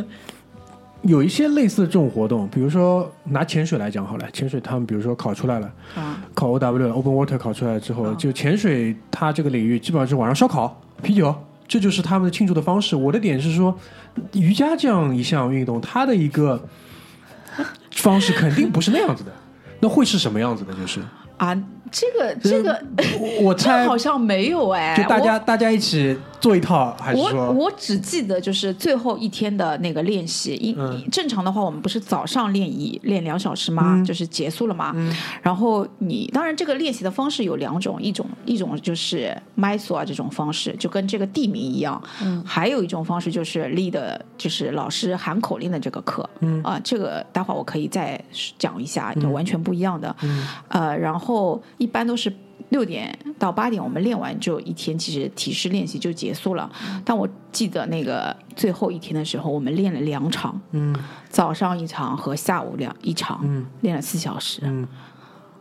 [1.01, 11.33] 有一些类似的这种活动，比如说拿潜水来讲好了，潜水他们比如说考出来了，啊考 O W Open Water 考出来之后，就潜水它这个领域基本上是晚上烧烤、啤酒，
[11.67, 12.95] 这就是他们的庆祝的方式。
[12.95, 13.77] 我的点是说，
[14.33, 16.63] 瑜伽这样一项运动，它的一个
[17.91, 19.31] 方式肯定不是那样子的，
[19.79, 20.73] 那会是什么样子的？
[20.73, 20.99] 就是
[21.37, 21.53] 啊，
[21.91, 22.81] 这个这个
[23.41, 33.95] 我猜 好，像没有哎，就大家大家一起做一套，还是我说我只记得就是最后一天的那个练习，因、嗯正常的话，我们不是早上练一练两小时吗？
[33.95, 34.93] 嗯就是结束了嘛。
[35.41, 41.99] 然后你当然这个练习的方式有两种，一种一种就是麦索啊这种方式，就跟这个地名一样。
[42.21, 46.29] 嗯还有一种方式就是 lead，就是老师喊口令的这个课。
[46.41, 48.23] 嗯啊、这个待会儿我可以再
[48.59, 50.15] 讲一下，就完全不一样的。
[50.21, 52.31] 嗯呃，然后一般都是
[52.69, 56.69] 六点到八点，我们练完就一天，其实体式练习就结束了。
[57.03, 60.95] 但我记得那个最后一天的时候，我们练了两场，嗯
[61.29, 64.61] 早上一场和下午两一场，嗯练了四小时。
[64.63, 64.87] 嗯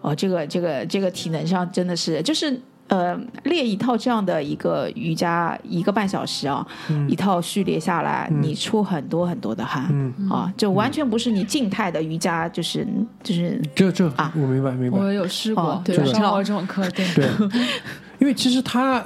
[0.01, 6.67] 哦，这个这个这个体能上真的是，就是呃练一套这样的一个瑜伽一个半小时啊，
[7.09, 12.87] 一套序列下来，你出很多很多的汗、嗯，啊，就完全不是你静态的瑜伽，就是
[13.23, 14.33] 就是这这啊。
[14.37, 14.99] 我明白明白。
[14.99, 17.29] 我有试过，哦对上过这种课，对，对，
[18.21, 19.03] 因为其实它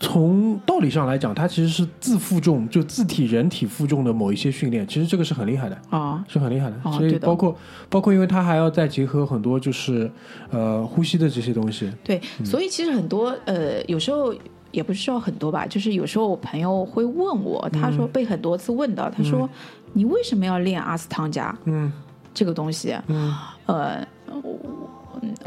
[0.00, 5.78] 从道理上来讲，它其实是自负重，就自体人体负重的某一些训练，其实这个是很厉害的。
[5.90, 7.56] 啊是很厉害的，哦所以包括
[7.88, 10.10] 包括，因为它还要再结合很多就是
[10.50, 14.34] 呃呼吸的这些东西，对，所以其实很多呃，有时候
[14.70, 19.48] 也不是说很多吧，就是有时候我朋友会问我，他说被很多次问到，他说、
[19.92, 21.92] 你为什么要练阿斯汤加嗯。
[22.32, 22.96] 这个东西？
[23.06, 23.32] 嗯。
[23.66, 24.04] 呃，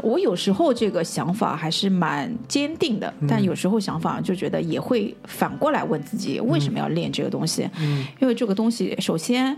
[0.02, 7.68] 我我有时候这个想法还是蛮坚定的，但有时候想法就觉得也会反过来问自己为什么要练这个东西？
[7.78, 8.04] 嗯。
[8.20, 9.56] 因为这个东西首先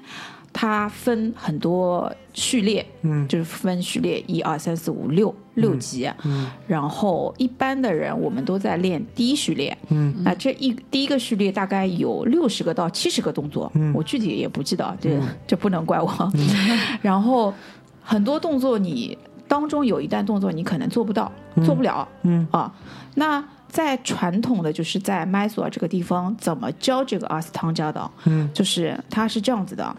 [0.53, 3.27] 它分很多序列，嗯。
[3.27, 6.47] 就是分序列一二三四五六六级，嗯。
[6.67, 10.15] 然后一般的人我们都在练第一序列，嗯。
[10.23, 13.93] 那这一第一个序列大概有六十个到七十个动作，嗯。
[13.95, 16.33] 我具体也不记得，这、这不能怪我。
[17.01, 17.53] 然后
[18.03, 19.17] 很多动作你
[19.51, 21.31] 当中有一段动作你可能做不到，
[21.65, 22.73] 做不了嗯啊。
[23.17, 28.09] 那在传统的就是在麦索尔这个地方怎么教这个阿斯汤加的？
[28.27, 29.97] 嗯就是它是这样子的。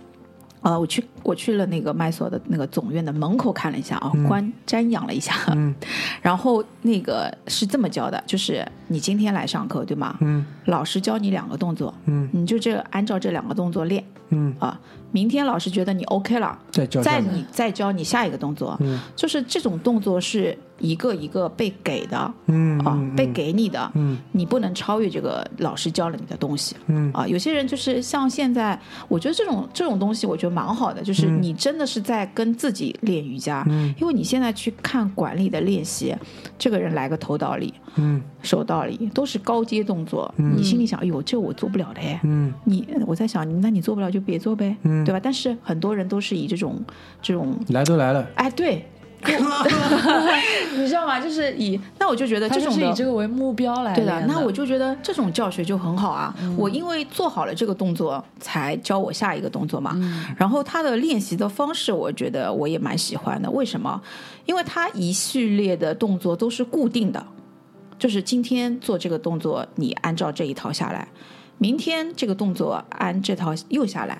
[0.61, 5.73] 呃，我去我去了那个麦索的那个总院的门口看了一下啊，观瞻仰了一下，嗯
[6.21, 10.15] 然后那个是这么教的，就是你今天来上课对吗？
[10.21, 12.27] 嗯老师教你两个动作，嗯。
[12.31, 14.79] 你就这按照这两个动作练嗯，啊。
[15.13, 18.97] 明天老师觉得你 OK 了，再教再你再教你下一个动作，嗯。
[19.13, 23.13] 就是这种动作是一个一个被给的嗯啊，嗯。
[23.13, 24.17] 被给你的，嗯。
[24.31, 26.77] 你不能超越这个老师教了你的东西。
[26.87, 27.11] 嗯。
[27.11, 28.79] 啊，有些人就是像现在，
[29.09, 33.93] 我觉得这种这种东西，我觉得蛮好的，就是你真的是在跟自己练瑜伽，嗯。
[33.99, 36.15] 因为你现在去看管理的练习，
[36.57, 42.19] 这个人来个头倒立、嗯手倒立，都是高阶动作，你心里想，哎呦，这我做不了的哎。
[42.23, 45.19] 嗯你我在想，那你做不了就别做呗，嗯对吧？
[45.21, 46.81] 但是很多人都是以这种
[47.21, 48.85] 这种，来都来了，哎，对，
[50.77, 51.19] 你知道吗？
[51.19, 56.33] 就是以那我就觉得这种是以这个为目标来对练的，那我就觉得这种教学就很好啊。
[56.57, 59.95] 我因为做好了这个动作，才教我下一个动作嘛。
[60.35, 63.49] 然后他的练习的方式，我觉得我也蛮喜欢的。
[63.51, 64.01] 为什么？
[64.47, 67.23] 因为他一系列的动作都是固定的，
[68.01, 71.07] 就是今天做这个动作，你按照这一套下来，
[71.59, 74.19] 明天这个动作按这套又下来。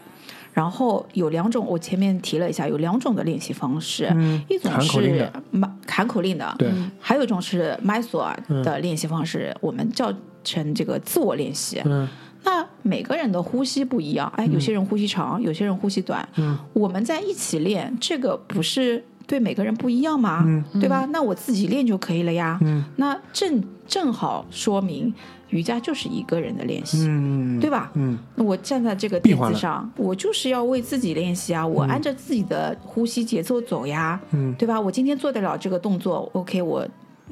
[0.54, 10.14] 然后有两种，我前面提了一下，有两种的练习方式，嗯一种是的喊喊口令的，对，还有一种是麦索尔的练习方式，我们叫
[10.44, 11.82] 成这个自我练习。
[11.86, 12.08] 嗯
[12.44, 16.28] 那每个人的呼吸不一样，哎，有些人呼吸长，有些人呼吸短。
[16.38, 20.44] 嗯，我们在一起练，这个不是对每个人不一样嘛？
[20.46, 21.08] 嗯对吧？
[21.14, 22.60] 那我自己练就可以了呀。
[22.62, 25.14] 嗯那正正好说明
[25.52, 27.06] 瑜伽就是一个人的练习。
[27.08, 27.90] 嗯，对吧？
[27.94, 34.78] 嗯那我站在这个垫子上，我就是要为自己练习啊，我按照自己的呼吸节奏走呀，嗯对吧？
[34.82, 36.86] 我今天做得了这个动作，OK，我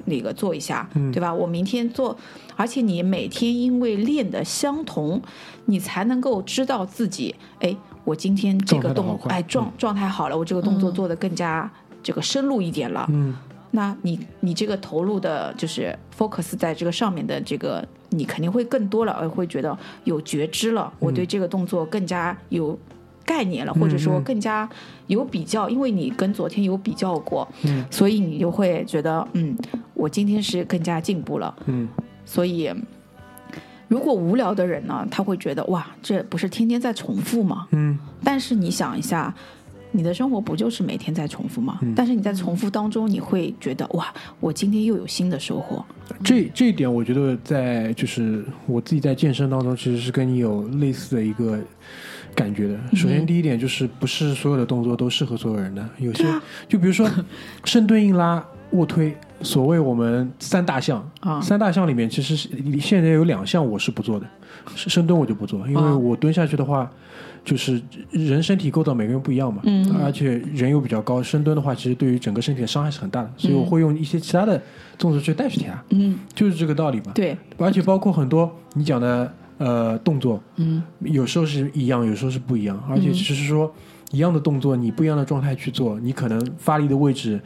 [0.06, 1.34] 那个做一下，嗯对吧？
[1.34, 2.16] 我明天做，
[2.56, 5.22] 而且你每天因为练的相同，
[5.66, 11.70] 你才能够知道自己，哎，我今天这个动，哎状状态好了，我这个动作做得更加
[12.04, 13.36] 这个深入一点了，嗯。
[13.72, 22.78] 那你你这个投入的，就是 focus 在这个上面的这个，你肯定会更多了，而会觉得有觉知了，我对这个动作更加有
[23.24, 24.68] 概念了，或者说更加
[25.06, 27.86] 有比较，因为你跟昨天有比较过，嗯。
[27.92, 29.56] 所以你就会觉得，嗯，
[29.94, 31.88] 我今天是更加进步了，嗯。
[32.26, 32.74] 所以。
[33.88, 37.68] 如果无聊的人呢，他会觉得哇，这不是天天在重复吗？
[37.72, 37.98] 嗯。
[38.24, 39.34] 但是你想一下，
[39.92, 41.80] 你的生活不就是每天在重复吗？
[41.96, 45.84] 但是你在重复当中，你会觉得哇，我今天又有新的收获。
[46.24, 51.60] 这这一点，我觉得在就是我自己在健身当中，其实是跟你有类似的一个
[52.36, 52.78] 感觉的。
[52.94, 56.24] 首先，第一点就是不是所有的动作都适合所有人的， 有些
[56.68, 57.10] 就比如说
[57.66, 62.48] 深蹲、硬拉、卧推，所谓我们三大项啊三大项里面，其实是
[62.80, 64.28] 现在有两项我是不做的，
[64.76, 66.92] 是深蹲我就不做，因为啊我蹲下去的话。
[67.44, 67.82] 就是
[68.12, 69.96] 人身体构造每个人不一样嘛，嗯。
[70.04, 74.62] 而且人又比较高，深蹲的话，其实对于整个身体的伤害是很大的，所以我会用一些其他的
[74.98, 77.12] 动作去代替它，嗯，就是这个道理嘛。
[77.14, 80.84] 对，而且包括很多你讲的呃动作，嗯。
[81.02, 83.74] 有时候是一样，有时候是不一样，而且只是说
[84.12, 87.40] 一样的动作，你不一样的状态去做，你可能发力的位置，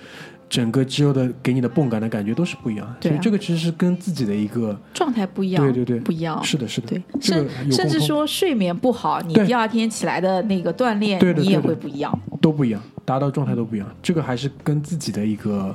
[0.49, 3.09] 整个肌肉的给你的泵感的感觉都是不一样的。
[3.09, 6.43] 所以这个其实是跟自己的一个，状态不一样，对对对不一样。
[6.43, 12.17] 是的，是的，对，甚甚至说睡眠不好，你第二天起来的那个锻炼，你也会不一样。
[12.41, 15.73] 都不一样，达到状态都不一样，这个还是跟自己的一个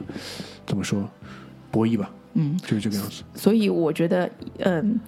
[0.66, 1.08] 怎么说
[1.70, 2.10] 博弈吧。
[2.34, 3.22] 嗯，就是这个样子。
[3.34, 5.00] 所以我觉得，嗯，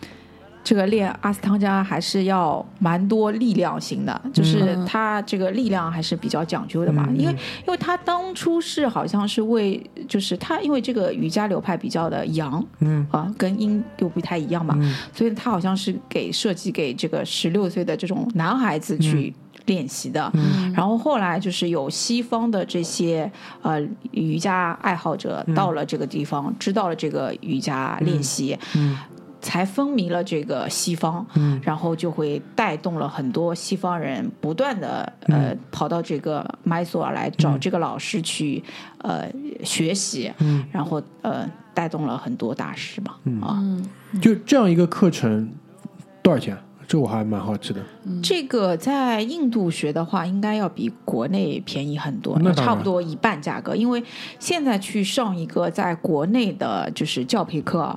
[0.62, 7.06] 这个练阿斯汤加还是要蛮多力量型的，就是嗯他这个力量还是比较讲究的嘛。
[7.08, 7.18] 嗯。
[7.18, 7.32] 因为
[7.66, 13.06] 因为他当初是好像是为，就是他因为这个瑜伽流派比较的阳嗯。
[13.10, 14.94] 啊，跟阴又不太一样嘛，嗯。
[15.14, 19.34] 所以他好像是给设计给这个十六岁的这种男孩子去
[19.64, 20.30] 练习的。
[20.34, 20.72] 嗯。
[20.74, 23.30] 然后后来就是有西方的这些
[23.62, 23.80] 呃
[24.10, 28.96] 瑜伽爱好者到了这个地方，知道了这个瑜伽练习，嗯
[29.40, 38.62] 才风靡了这个西方，嗯然后就会带动了很多西方人不断的呃、跑到这个麦索尔来找这个老师去、
[38.98, 39.30] 呃
[39.64, 43.12] 学习，嗯然后呃带动了很多大师嘛，
[43.46, 43.58] 啊。
[43.60, 43.84] 嗯，
[44.20, 45.50] 就这样一个课程
[46.22, 46.56] 多少钱？
[46.86, 47.80] 这我还蛮好奇的。
[48.20, 53.76] 这个在印度学的话，应该要比国内便宜很多，差不多一半价格。
[53.76, 54.02] 因为
[54.40, 57.96] 现在去上一个在国内的就是教培课啊，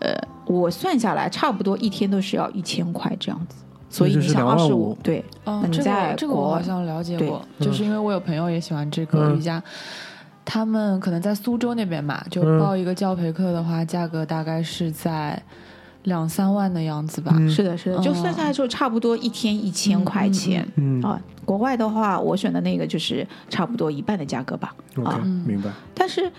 [0.00, 0.16] 嗯，
[0.46, 3.56] 我算下来差不多一天都是要一千块这样子。
[3.88, 9.62] 所以就是你想二十五，对，嗯，这在个这个我好像了解过，就是因为我有朋友也喜欢这个嗯瑜伽，
[10.44, 15.40] 他们可能在苏州那边嘛，就嗯报一个教培课的话，价格大概是在
[16.02, 17.32] 两三万的样子吧。
[17.38, 20.66] 嗯是的，是的，就算下来之后差不多一天一千块钱。
[20.74, 24.74] 嗯啊，国外的话，我选的那个就是差不多一半的价格吧。
[25.04, 25.70] 啊明白。
[25.94, 26.30] 但是，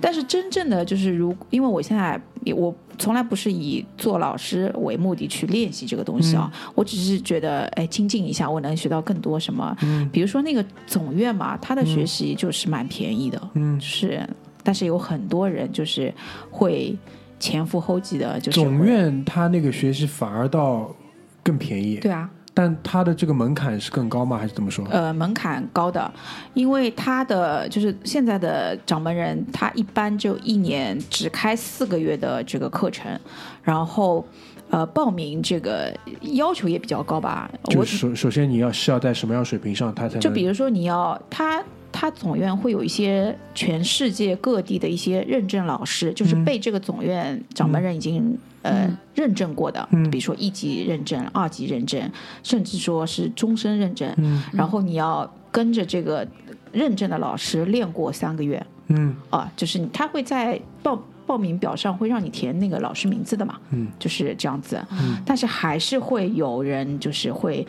[0.00, 9.76] 但是真正的就是如，因为我现在也我从来不是以做老师为目的去练习这个东西啊，我只是觉得哎精进一下，我能学到更多什么。
[9.82, 10.08] 嗯。
[10.10, 13.80] 比如说那个总院嘛，他的学习就是蛮便宜的，嗯。
[13.80, 14.26] 是，
[14.62, 16.12] 但是有很多人就是
[16.50, 16.96] 会
[17.38, 20.94] 前赴后继的，就是总院他那个学习反而倒
[21.42, 24.38] 更便宜，对啊，但它的这个门槛是更高吗？
[24.38, 24.82] 还是怎么说？
[24.90, 26.10] 呃，门槛高的，
[26.54, 33.20] 因为他的就是现在的掌门人，他一般就一年只开四个月的这个课程，
[33.62, 34.26] 然后
[34.70, 37.50] 呃，报名这个要求也比较高吧。
[37.64, 41.62] 我就是首首先你要是要在什么样水平上，他才能就比如说你要他。
[41.92, 48.36] 他总院会有一些全世界各地的一些认证老师，就是嗯被这个总院掌门人已经、
[48.66, 52.10] 呃认证过的，嗯比如说一级认证、二级认证，
[52.42, 54.12] 甚至说是终身认证。
[54.16, 56.26] 嗯然后你要跟着这个
[56.72, 64.80] 认证的老师练过三个月嗯啊，就是他会在报报名表上会让你填那个老师名字的嘛，嗯就是这样子。
[65.24, 67.66] 但是还是会有人就是会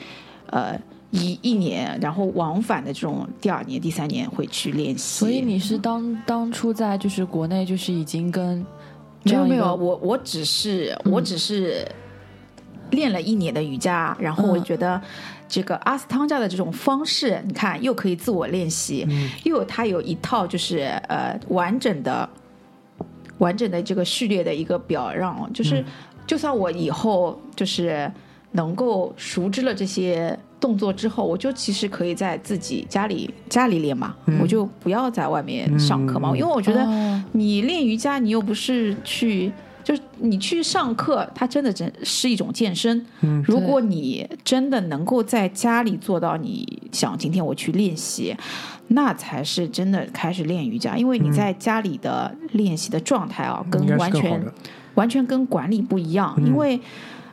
[0.47, 0.79] 呃
[1.09, 5.25] 一一年，然后往返的这种第二年、第三年会去练习。
[5.25, 8.63] 所以你是当当初在就是国内就是已经跟
[9.27, 11.87] 没有没有，我我只是、我只是
[12.91, 15.01] 练了一年的瑜伽，然后我嗯觉得
[15.47, 19.07] 这个阿斯汤加的这种方式，你看又可以自我练习，
[19.43, 22.29] 又有它有一套就是呃完整的
[23.37, 25.83] 完整的这个序列的一个表让，就是、
[26.25, 28.11] 就算我以后就是
[28.51, 30.37] 能够熟知了这些。
[30.59, 39.51] 动作之后，我就其实可以在自己家里家里练嘛，我就不要在外面上课嘛，嗯因为我觉得哦你练瑜伽，你又不是去，
[39.83, 43.05] 就是你去上课，它真的真是一种健身。
[43.21, 48.35] 嗯如果你真的能够在家里做到，你想今天我去练习，
[48.89, 50.97] 那才是真的开始练瑜伽。
[50.97, 54.41] 因为你在家里的练习的状态啊，跟完全。
[54.95, 56.79] 完全跟管理不一样，嗯因为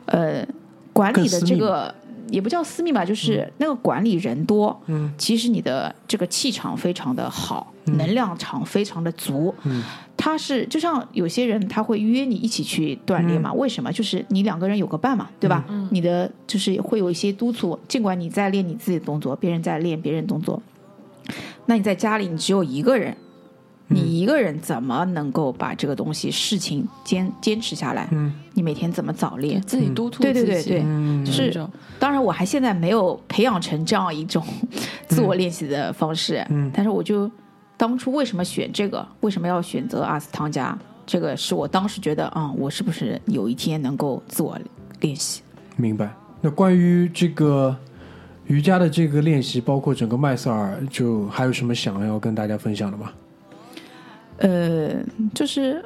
[0.05, 0.45] 呃，
[0.93, 1.91] 管理的这个
[2.35, 9.81] 也不叫私密吧，就是那个管理人多，嗯，其实你的这个气场非常的好，能量场非常的足，嗯，
[10.17, 13.89] 他是就像有些人他会约你一起去锻炼嘛，为什么？
[13.89, 15.63] 就是你两个人有个伴嘛，对吧？
[15.91, 20.61] 你的就是会有一些督促，尽管你在练你自己的动作，别人在练别人动作，
[21.67, 23.15] 那你在家里你只有一个人。
[23.87, 28.07] 你一个人怎么能够把这个东西事情坚坚持下来？
[28.11, 29.61] 嗯你每天怎么早对练？
[29.61, 31.69] 自己督促对对自己对对，嗯是这种
[31.99, 34.43] 当然，我还现在没有培养成这样一种
[35.07, 36.45] 自我练习的方式。
[36.49, 37.29] 嗯但是我就
[37.77, 39.05] 当初为什么选这个？
[39.19, 40.77] 为什么要选择阿斯汤加？
[41.05, 44.57] 这个是我当时觉得啊、我是不是有一天能够自我
[45.01, 45.43] 练习？
[45.75, 46.11] 明白。
[46.41, 47.75] 那关于这个
[48.47, 53.11] 瑜伽的这个练习，包括整个麦瑟尔，就还有什么想要跟大家分享的吗？
[54.37, 54.93] 呃，
[55.33, 55.83] 就是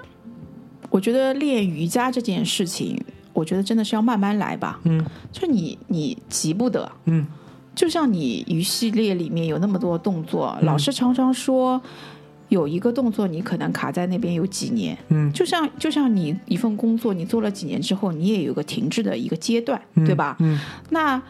[0.89, 2.99] 我觉得练瑜伽这件事情，
[3.33, 4.79] 我觉得真的是要慢慢来吧。
[4.85, 7.25] 嗯，就你你急不得，嗯。
[7.75, 11.81] 就像你鱼系列里面有那么多动作，老师常常说
[12.49, 15.31] 有一个动作你可能卡在那边有几年，嗯。
[15.31, 20.35] 就像就像你一份工作你做了几年之后，你也有个停滞的一个阶段，嗯对吧？
[20.39, 20.59] 嗯。
[20.89, 21.21] 那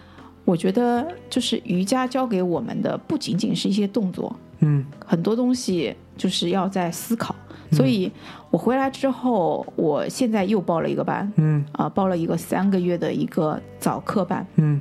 [0.43, 4.83] 我觉得就是瑜伽教给我们的不仅仅是一些动作，嗯。
[5.05, 7.33] 很多东西就是要在思考。
[7.71, 8.11] 所以
[8.51, 14.45] 我回来之后，我现在又报了一个班，嗯啊、报了一个三个月的一个早课班。
[14.57, 14.79] 嗯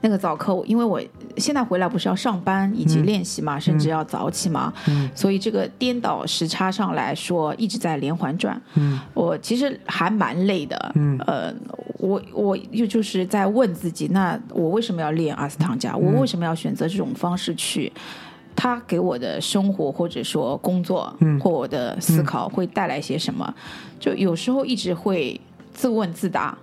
[0.00, 1.00] 那个早课，因为我
[1.38, 8.60] 现在回来不是要上班以及嗯练习嘛，甚至要早起嘛，嗯所以这个颠倒时差上来说，一直在连环转。
[8.74, 11.54] 嗯我其实还蛮累的，嗯呃，
[11.98, 15.96] 我我又就是在问自己，那我为什么要练阿斯汤加？
[15.96, 17.90] 我为什么要选择这种方式去？
[18.56, 23.54] 它给我的生活或者说工作，嗯或我的思考会带来些什么？
[23.98, 25.40] 就有时候一直会
[25.72, 26.56] 自问自答，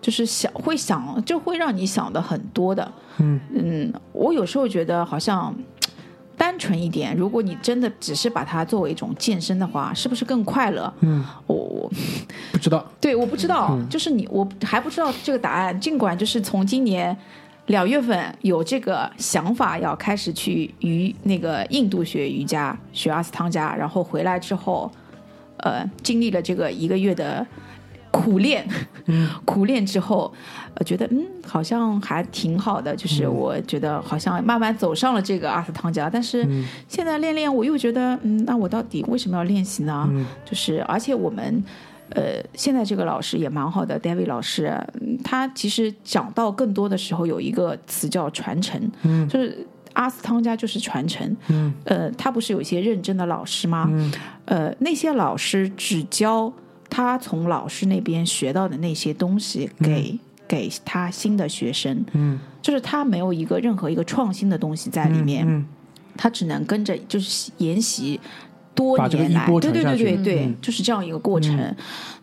[0.00, 2.92] 就是想会想，就会让你想的很多的。
[3.18, 5.54] 嗯嗯，我有时候觉得好像
[6.36, 10.92] 单纯一点，如果你真的只是把它作为一种健身的话，是不是更快乐？
[11.00, 11.90] 嗯，我我
[12.50, 12.84] 不知道。
[13.00, 15.78] 对，我不知道，嗯就是你，我还不知道这个答案。
[15.78, 17.16] 尽管就是从今年
[17.66, 24.90] 两月份有这个想法，要开始去瑜那个印度学瑜伽，学阿斯汤加，然后回来之后，
[25.58, 27.46] 呃，经历了这个一个月的
[28.10, 28.66] 苦练，
[29.46, 30.32] 苦练之后，
[30.74, 32.96] 呃，觉得嗯，好像还挺好的。
[32.96, 40.06] 就是我觉得好像慢慢走上了这个阿斯汤加，但是嗯现在练练，我又觉得嗯，那我到底为什么要练习呢？
[40.10, 41.62] 嗯就是而且我们。
[42.14, 44.66] 呃，现在这个老师也蛮好的，David 老师，
[45.00, 51.36] 嗯他其实讲到更多的时候有一个词叫传承，嗯就是阿斯汤加就是传承。
[51.48, 53.88] 嗯呃，他不是有一些认真的老师吗？
[53.90, 54.12] 嗯
[54.46, 56.52] 呃，那些老师只教
[56.88, 65.64] 他从老师那边学到的那些东西给、给他新的学生，嗯就是他没有一个任何一个创新的东西在里面，嗯
[66.16, 68.20] 他只能跟着就是沿袭
[68.74, 71.74] 多年来，对对对对对，嗯就是这样一个过程。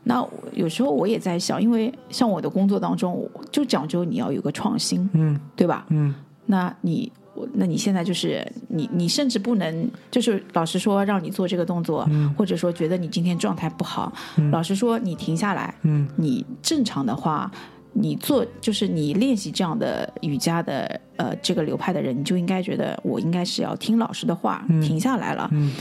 [0.04, 5.86] 那有时候我也在想，因为像我的工作当中，我就讲究你要有个创新，嗯对吧？
[5.90, 6.14] 嗯
[6.46, 7.12] 那你
[7.54, 14.12] 那你现在就是你你甚至不能就是老师说让你做这个动作，嗯或者说觉得你今天状态不好，
[14.52, 17.52] 老师说你停下来，嗯你正常的话。
[17.92, 25.50] 你做就是你练习这样的瑜伽的呃这个流派的人，你就应该觉得我应该是要听老师的话，停下来了。
[25.52, 25.74] 嗯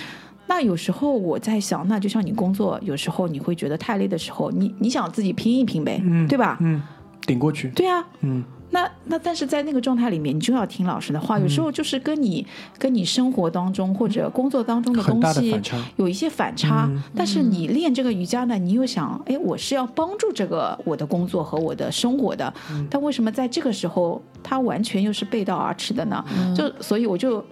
[0.48, 6.56] 那有时候我在想，那就像你工作，有时候你会觉得太累的时候，你你想自己拼一拼呗，嗯对吧？
[6.60, 6.82] 嗯，
[7.26, 7.68] 顶过去。
[7.68, 11.38] 对啊，嗯那那但是在那个状态里面，你就要听老师的话。
[11.38, 12.46] 有时候就是跟你
[12.78, 15.58] 跟你生活当中或者工作当中的东西
[15.96, 22.52] 有一些反差，但是你练这个瑜伽呢，你又想，哎，我是要帮助这个我的工作和我的生活的，
[22.90, 26.22] 但为什么在这个时候它完全又是背道而驰的呢？
[26.54, 27.42] 就所以我就。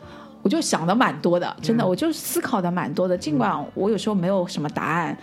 [0.47, 3.19] 我就想的蛮多的，真的，我就思考的蛮多的。
[3.19, 5.19] 尽管我有时候没有什么答案，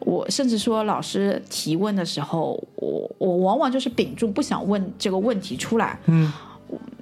[0.00, 6.30] 我甚至说老师提问的时候，我我往往就是屏住不想问这个问题出来，嗯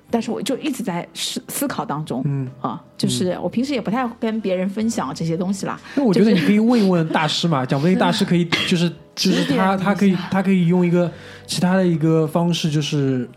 [0.08, 5.76] 但是我就一直在思思考当中，嗯，啊，就是我平时也不太跟别人分享这些东西啦。
[5.96, 11.10] 那我觉得你可以问一问大师嘛，讲不定大师可以 就是就是他他可以他可以用一个
[11.44, 13.28] 其他的一个方式，就是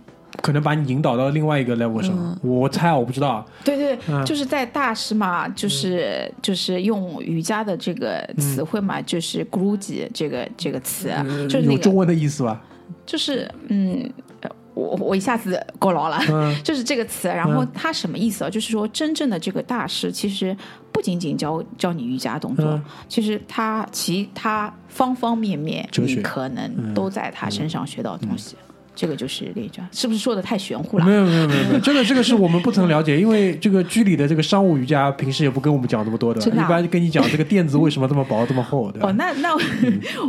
[0.42, 2.40] 可能把你引导到另外一个 level 上。
[2.42, 3.46] 我猜啊，我不知道啊。
[3.64, 12.62] 对对，嗯就是在大师嘛，就是、就是用瑜伽的这个词汇嘛，就是 guruji 这个这个词，呃就是那个有中文的意思吧？
[13.06, 14.10] 就是嗯，
[14.42, 16.20] 呃我我一下子够牢了。
[16.30, 18.50] 嗯 就是这个词，然后它什么意思啊？
[18.50, 20.56] 就是说，真正的这个大师，其实
[20.92, 28.56] 不仅仅教教你瑜伽动作，嗯其实他其他方方面面，哲学你可能都在他身上学到东西。
[28.98, 31.06] 这个就是练瑜伽，是不是说的太玄乎了？
[31.06, 39.12] 没有没有没有没有，这个这个是我们不曾了解，因为这个居里的这个商务瑜伽平时也不跟我们讲这么多的，一般跟你讲这个垫子为什么这么薄这么厚，对吧哦，？
[39.14, 39.62] 那那我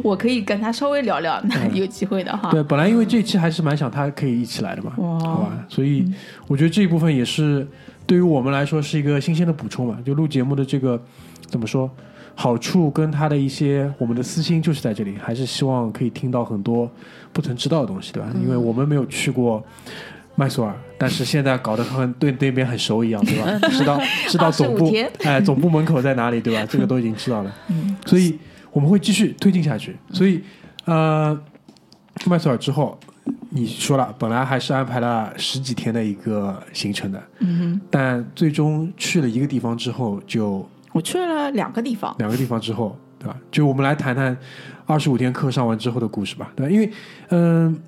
[0.12, 2.50] 我可以跟他稍微聊聊，那有机会的哈。
[2.50, 5.64] 嗯对，本来因为这一期还是蛮想他可以一起来的嘛，哇好吧？
[5.70, 6.04] 所以
[6.46, 7.66] 我觉得这一部分也是
[8.06, 9.98] 对于我们来说是一个新鲜的补充嘛。
[10.04, 11.02] 就录节目的这个
[11.46, 11.90] 怎么说，
[12.41, 16.89] 好处跟他的一些我们的私心就是在这里，还是希望可以听到很多
[17.32, 18.28] 不曾知道的东西，对吧？
[18.41, 19.64] 因为我们没有去过。
[20.36, 23.59] 麦索尔，但是现在搞得很对那边很熟一样，对吧？
[23.76, 26.64] 知道知道总部天哎总部门口在哪里，对吧？
[26.70, 27.53] 这个都已经知道了。
[28.07, 28.39] 所以
[28.70, 29.97] 我们会继续推进下去。
[30.12, 30.41] 所以，
[30.84, 31.36] 呃，
[32.26, 32.97] 麦索尔之后，
[33.51, 43.36] 你说了，本来还是安排了十几天的一个行程的，嗯但最终去了一个地方之后，就哼，我去了两个地方，两个地方之后，对吧？
[43.51, 44.36] 就我们来谈谈
[44.86, 46.72] 二十五天课上完之后的故事吧，对吧？
[46.72, 46.91] 因为，
[47.28, 47.78] 嗯、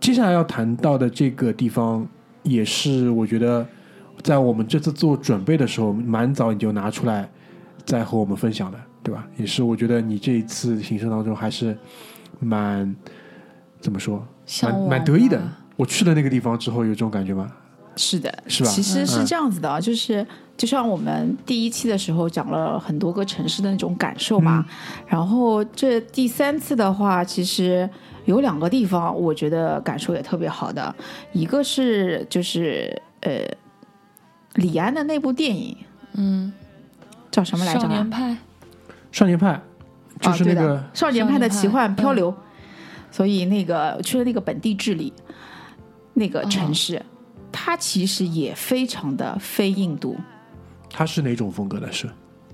[0.00, 2.06] 接下来要谈到的这个地方，
[2.42, 3.66] 也是我觉得
[4.22, 7.28] 在我们这次做准备的时候，蛮早你就拿出来
[7.84, 9.26] 再和我们分享的，对吧？
[9.36, 11.76] 也是我觉得你这一次行程当中还是
[12.38, 12.94] 蛮
[13.80, 14.26] 怎么说，
[14.62, 15.40] 蛮蛮得意的。
[15.76, 17.50] 我去了那个地方之后，有这种感觉吗？
[17.98, 18.70] 是的，是吧？
[18.70, 19.26] 其实是嗯。
[19.26, 20.26] 这样子的啊，就是
[20.56, 25.04] 就像我们第一期的时候讲了很多个城市的那种感受嘛，嗯。
[25.08, 27.88] 然后这第三次的话，其实
[28.24, 30.94] 有两个地方我觉得感受也特别好的，
[31.32, 33.42] 一个是就是呃
[34.54, 35.76] 李安的那部电影
[36.14, 36.52] 嗯，
[37.30, 37.80] 叫什么来着？
[37.80, 37.82] 啊？
[37.82, 38.36] 少年派，
[39.10, 39.60] 少年派
[40.20, 42.34] 就是啊对的那个少年派的奇幻漂流，
[43.10, 45.12] 所以那个去了那个本地治理
[46.14, 47.00] 那个城哦市，
[47.50, 50.16] 它其实也非常的非印度。
[50.90, 51.90] 它是哪种风格的？
[51.92, 52.08] 是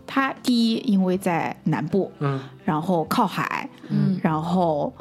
[0.07, 4.93] 它第一，因为在南部，嗯然后靠海，嗯然后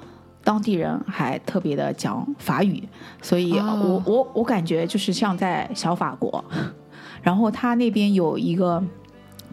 [0.44, 2.82] 当地人还特别的讲法语，
[3.22, 6.44] 所以哦我、我我感觉就是像在小法国。
[7.22, 8.84] 然后它那边有一个，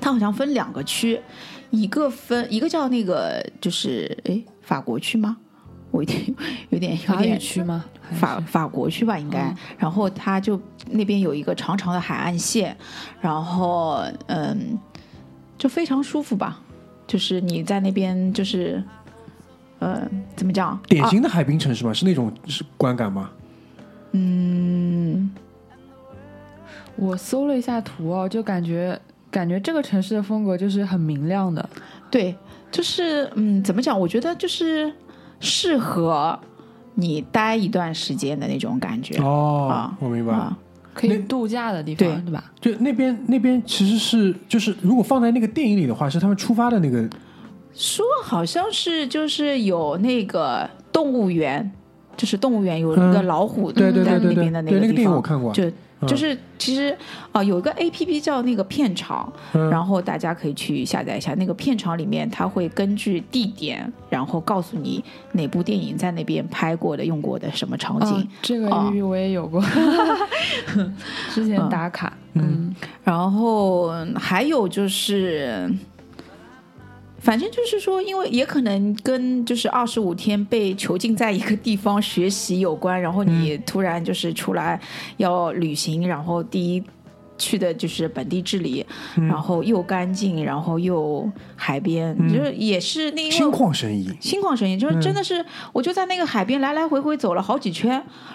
[0.01, 1.21] 它好像分两个区，
[1.71, 5.37] 一个分一个叫那个就是哎法国区吗？
[5.93, 6.35] 我有点
[6.71, 7.85] 有点有法语点区吗？
[8.13, 9.43] 法法国区吧，应该。
[9.43, 12.77] 嗯然后他就那边有一个长长的海岸线，
[13.21, 14.79] 然后嗯，
[15.57, 16.61] 就非常舒服吧。
[17.07, 18.83] 就是你在那边就是，
[19.79, 20.69] 呃，怎么讲？
[20.69, 21.93] 啊、典型的海滨城市吗？
[21.93, 23.31] 是那种是观感吗？
[24.13, 25.31] 嗯，
[26.97, 29.01] 我搜了一下图哦，就感觉
[29.31, 31.69] 感觉这个城市的风格就是很明亮的，
[32.11, 32.37] 对，
[32.71, 33.99] 就是嗯，怎么讲？
[33.99, 34.93] 我觉得就是
[35.41, 36.39] 适合
[37.01, 39.17] 你待一段时间的那种感觉。
[39.23, 40.33] 哦啊，我明白。
[40.33, 40.57] 啊，
[40.93, 42.45] 可以度假的地方，对吧？
[42.61, 47.09] 就那边那边其实是就是如果放在那个电影里的话，是他们出发的那个
[47.73, 51.71] 说好像是就是有那个动物园，
[52.17, 55.71] 就是动物园有一个嗯老虎对对在对对对那边的对那个个地方，电影我看过，就
[56.03, 56.97] 嗯就是其实
[57.33, 61.35] 啊、有一个 A P P 叫那个片场，嗯然后大家可以去下载一下。
[61.35, 68.19] 那个片场里面，它会根据地点，然后告诉你哪部电影在那边拍过的、用过的什么场景。
[68.19, 69.63] 嗯，这个 A P P 我也有过，
[71.33, 72.75] 之前打卡，嗯，
[73.05, 75.71] 然后还有就是，
[77.21, 84.81] 反正就是说，因为也可能跟就是二十五天被囚禁在一个地方学习有关，然后你突然就是出来
[85.19, 86.83] 要旅行，然后第一。
[87.43, 94.15] 去的就是本地治理，然后又干净，然后又海边，就是也是那因为心旷神怡。
[94.21, 95.43] 心旷神怡，就是真的是，
[95.73, 97.93] 我就在那个海边来来回回走了好几圈，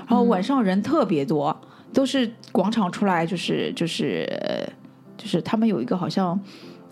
[0.07, 1.55] 然后晚上人特别多，
[1.93, 4.67] 都是广场出来，就是就是呃
[5.15, 6.39] 就是他们有一个好像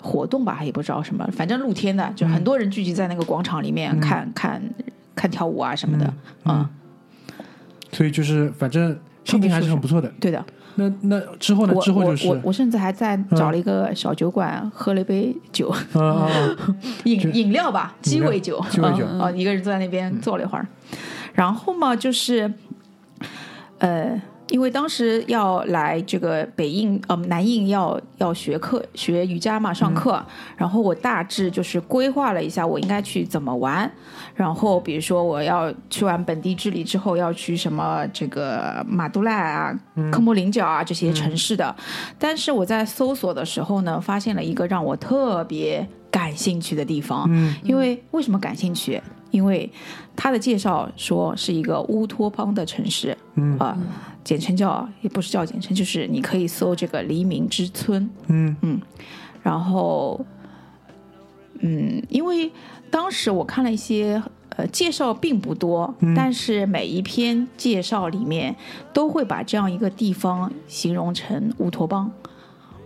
[0.03, 4.61] 活动吧，也不知道什么，反正露天的，就很多人聚集在那个广场里面看、看
[5.15, 6.67] 看跳舞啊什么的，嗯、
[7.93, 10.11] 所以就是反正心情还是很不错的。
[10.19, 10.43] 对的，
[10.75, 11.73] 那那之后呢？
[11.73, 15.73] 我之后就是我甚至还在找了一个小酒馆，喝了一杯酒，
[17.05, 20.67] 饮饮料吧，鸡尾酒，鸡尾酒嗯哦，一个人坐在那边坐了一会儿，
[21.33, 22.51] 然后嘛，就是，
[23.77, 24.21] 呃，
[24.53, 30.23] 因为当时要来这个北印呃南印要要学课学瑜伽嘛，上课，
[30.55, 33.91] 然后我大致就是规划了一下我应该去怎么玩，
[34.35, 39.73] 然后比如说我要去完本地治理之后要去什么这个马都赖啊、
[40.11, 41.75] 科莫林角啊这些城市的，
[42.19, 47.55] 但是我在搜索的时候呢，发现了一个让我特别感兴趣的地方，嗯。
[47.63, 49.01] 因为为什么感兴趣？
[49.31, 49.67] 因为
[50.15, 53.57] 他的介绍说是一个乌托邦的城市，嗯。
[53.57, 53.75] 啊、
[54.24, 58.55] 简称叫也不是叫简称，就是你可以搜这个黎明之村，嗯。
[58.61, 58.82] 嗯。
[59.41, 60.26] 然后，
[61.59, 62.51] 嗯，因为
[62.89, 64.21] 当时我看了一些
[64.55, 66.15] 呃介绍并不多，嗯。
[66.15, 68.55] 但是每一篇介绍里面
[68.93, 72.09] 都会把这样一个地方形容成乌托邦。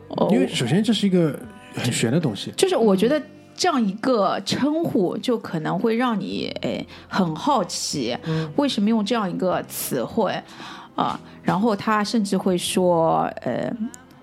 [0.09, 1.39] 哦，因为首先这是一个
[1.75, 2.51] 很玄的东西。
[2.57, 3.21] 就是我觉得
[3.55, 8.17] 这样一个称呼，就可能会让你诶很好奇，
[8.55, 10.33] 为什么用这样一个词汇
[10.97, 11.17] 啊？
[11.41, 13.71] 然后他甚至会说，呃。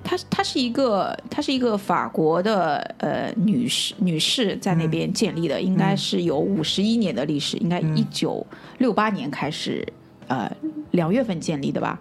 [0.07, 8.47] 她她是一个，她是一个法国的呃女士女士在那边建立的，应该是有五十一年的历史，应该一九
[8.77, 9.83] 六八年开始，
[10.27, 10.55] 呃
[10.91, 11.99] 两月份建立的吧。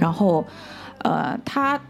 [0.00, 0.44] 然后
[1.04, 1.80] 呃，她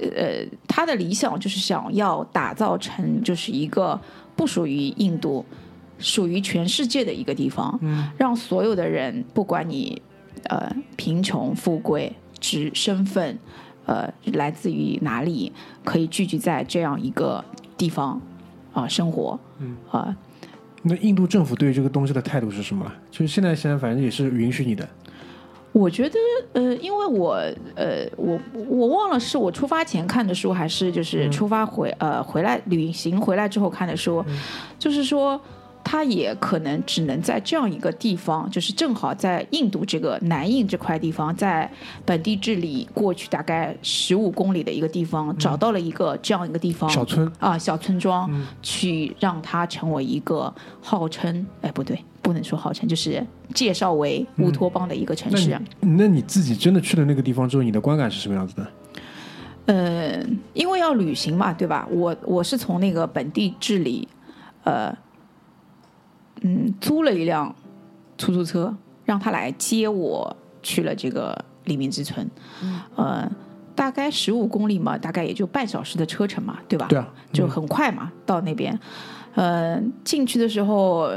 [0.00, 4.00] 呃，他的理想就是想要打造成就是一个
[4.34, 5.44] 不属于印度，
[5.98, 10.00] 属于全世界的一个地方，嗯让所有的人，不管你
[10.44, 13.38] 呃贫穷富贵、职身份，
[13.86, 15.52] 呃来自于哪里，
[15.84, 17.44] 可以聚集在这样一个
[17.76, 18.20] 地方
[18.72, 19.76] 啊、生活，嗯。
[19.90, 20.16] 啊、
[20.82, 22.90] 那印度政府对于这个东西的态度是什么？
[23.10, 24.88] 就是现在现在反正也是允许你的。
[25.72, 26.18] 我觉得，
[26.52, 27.32] 呃，因为我，
[27.76, 28.38] 呃，我
[28.68, 34.22] 我忘了是我出发前看的书，还是就是出发回、呃回来旅行回来之后看的书，
[34.78, 35.40] 就是说，
[35.84, 41.70] 它也可能只能在这样一个地方，就是正好在印度这个南印这块地方，在
[42.04, 48.30] 本地治理过去大概十五公里的一个地方，找到了一个这样一个地方，小村啊小村庄，
[48.62, 55.60] 去让它成为一个号称哎不对，不能说号称，就是介绍为乌托邦的一个城那市。
[55.80, 58.66] 你那你自己真的去了那个地方之后，你的观感是什么样子的？
[59.64, 60.20] 呃，
[60.54, 61.86] 因为要旅行嘛，对吧？
[61.90, 64.08] 我我是从那个本地治理，
[64.64, 64.92] 呃，
[66.42, 67.54] 嗯，租了一辆
[68.18, 68.74] 出租车，
[69.04, 72.28] 让他来接我去了这个黎明之村，
[72.96, 73.30] 呃，
[73.74, 76.86] 大概十五公里嘛，大概也就半小时的车程嘛，对吧？
[76.88, 78.78] 对啊，就很快嘛，到那边，
[79.34, 81.10] 呃，进去的时候。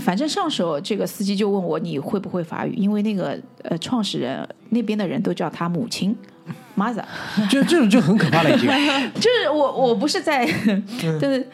[0.00, 6.14] 反正上手这个司机就问我你会不会法语，因为那个呃创始人那边的人都叫他母亲
[6.76, 7.02] mother，
[7.48, 8.68] 就这种就很可怕了，已经。
[9.14, 10.44] 就是我我不是在，
[11.00, 11.48] 就是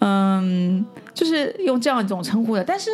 [0.00, 0.84] 嗯，
[1.14, 2.90] 就是用这样一种称呼的，但是。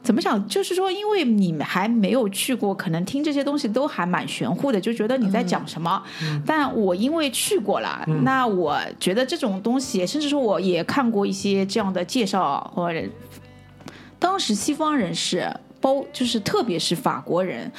[0.00, 0.48] 怎么想？
[0.48, 6.02] 就是说，因为你们还没有去过，可能听这些东西都还蛮玄乎的，就觉得你在讲什么。
[6.46, 13.02] 但我因为去过了，那我觉得这种东西，甚至说我也看过一些这样的介绍，或者
[14.18, 15.46] 当时西方人士，
[15.78, 17.70] 包就是特别是法国人，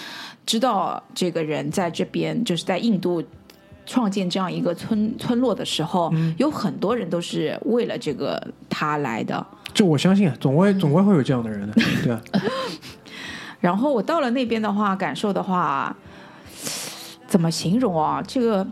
[0.46, 3.24] 知道这个人在这边，就是在印度。
[3.90, 9.44] 创建这样一个村村落的时候，有很多人都是为了这个他来的。
[9.74, 11.74] 就我相信，总会总归会有这样的人的，
[12.06, 12.22] 对啊。
[13.60, 15.96] 然后我到了那边的话，感受的话，
[17.26, 18.24] 怎么形容啊？
[18.28, 18.68] 这个，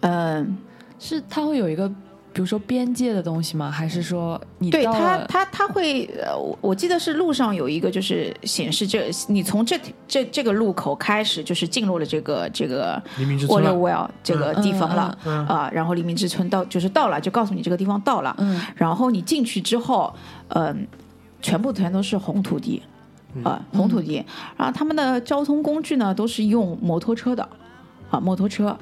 [0.00, 0.56] 嗯，
[0.98, 1.92] 是他会有一个。
[2.36, 3.70] 比如说边界的东西吗？
[3.70, 13.64] 还是说你对他他他会呃，我记得是路上有一个就是显示这你从这这这个路口开始就是进入了这个这个黎明之村。
[13.64, 15.18] Well 这个地方了
[15.48, 20.14] 啊，然后黎明之村到就是到了，就告诉你这个地方到了，嗯，然后你进去之后，
[20.48, 20.86] 嗯，
[21.40, 22.82] 全部全都是红土地
[23.44, 24.22] 啊，红土地，
[24.58, 27.48] 然后他们的交通工具呢都是用摩托车的
[28.10, 28.76] 啊，摩托车。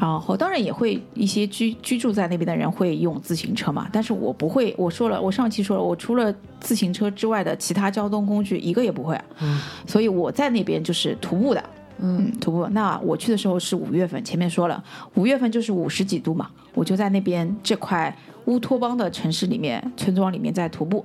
[0.00, 4.74] 然后当然也会一些居居住在那边的人会用自行车嘛，但是我不会。
[4.78, 9.20] 我说了，我上期说了，我除了自行车之外的其他交通工具一个也不会。
[9.40, 11.62] 嗯，所以我在那边就是徒步的。
[11.98, 12.66] 嗯，徒步。
[12.72, 14.82] 那我去的时候是五月份，前面说了，
[15.14, 18.16] 五月份就是五十几度嘛，我就在那边这块
[18.46, 21.04] 乌托邦的城市里面、村庄里面在徒步。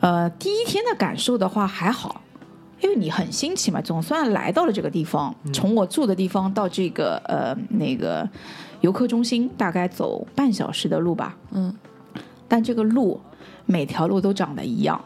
[0.00, 2.20] 呃，第一天的感受的话还好。
[2.84, 5.34] 因为你很新奇嘛，总算来到了这个地方。
[5.54, 8.28] 从我住的地方到这个呃那个
[8.82, 11.34] 游客中心，大概走半小时的路吧。
[11.52, 11.74] 嗯，
[12.46, 13.18] 但这个路
[13.64, 15.02] 每条路都长得一样，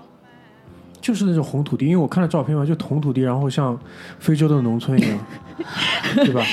[1.01, 1.87] 就是那种红土地。
[1.87, 3.79] 因为我看了照片嘛，就红土地，然后像
[4.19, 5.19] 非洲的农村一样，
[6.27, 6.45] 对吧？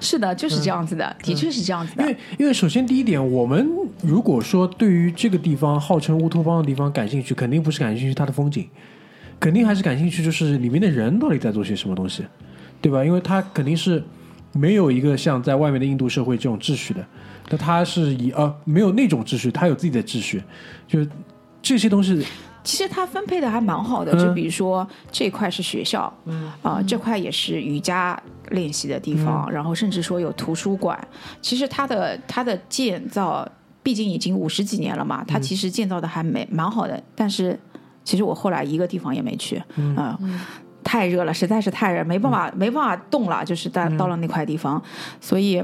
[0.00, 2.02] 是的，就是这样子的，的确是这样子的。
[2.02, 3.70] 因为因为首先第一点，我们
[4.02, 8.66] 如果说对于这个地方号称乌托邦的地方感兴趣，肯定不是感兴趣它的风景。
[9.40, 12.22] 肯定还是感兴趣，就是里面的人到底在做些什么东西，
[12.82, 13.02] 对吧？
[13.02, 14.04] 因为他肯定是
[14.52, 17.02] 没有一个像在外面的印度社会这种秩序的，
[17.48, 20.42] 那他是以呃没有那种秩序，他有自己的秩序，
[20.86, 20.98] 就
[21.62, 22.22] 这些东西。
[22.62, 26.12] 其实他分配的还蛮好的，就比如说这块是学校，
[26.60, 31.08] 啊，这块也是瑜伽练习的地方，然后甚至说有图书馆。
[31.40, 33.48] 其实它的它的建造，
[33.82, 37.58] 毕竟已经五十几年了嘛，它其实建造的还没蛮好的，但是。
[38.10, 40.18] 其实我后来一个地方也没去，嗯，
[40.82, 43.44] 太热了，实在是太热，没办法，没办法动了。
[43.44, 44.82] 就是到到了那块地方，
[45.20, 45.62] 所以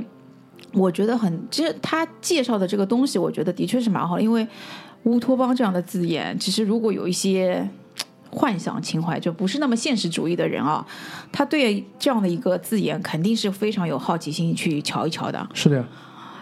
[0.73, 4.21] 我觉得很，其实他介绍的这个东西，我觉得的确是蛮好。
[4.21, 4.47] 因为
[5.03, 7.69] 乌托邦这样的字眼，其实如果有一些
[8.31, 10.87] 幻想情怀，就不是那么现实主义的人啊，
[11.33, 15.49] 他对这样的一个字眼，肯定是非常有好奇心去瞧一瞧的。
[15.53, 15.85] 是的。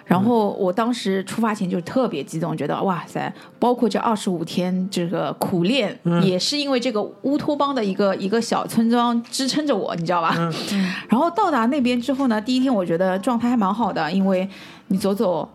[0.04, 10.36] 然后我当时出发前就特别激动，觉得哇塞，包括这二十五天这个苦练，也是因为这个乌托邦的一个一个小村庄支撑着我，你知道吧？
[11.08, 14.48] 然后到达那边之后呢，第一天我觉得状态还蛮好的，因为
[14.88, 15.48] 你走走。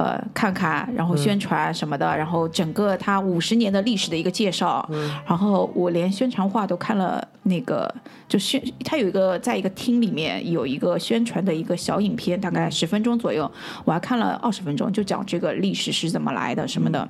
[0.00, 4.88] 呃，看看，然后宣传什么的，然后整个它五十年的历史的一个介绍，
[5.26, 7.94] 然后我连宣传画都看了，那个
[8.26, 13.50] 就宣，它有一个在一个厅里面有一个宣传的一个小影片，大概十分钟左右，
[13.84, 17.06] 我还看了二十分钟，就讲这个历史是怎么来的什么的，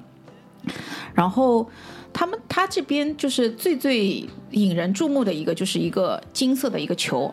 [1.15, 1.65] 然后。
[2.13, 7.33] 他们他这边就是最最引人注目的一个，就是一个金色的一个球，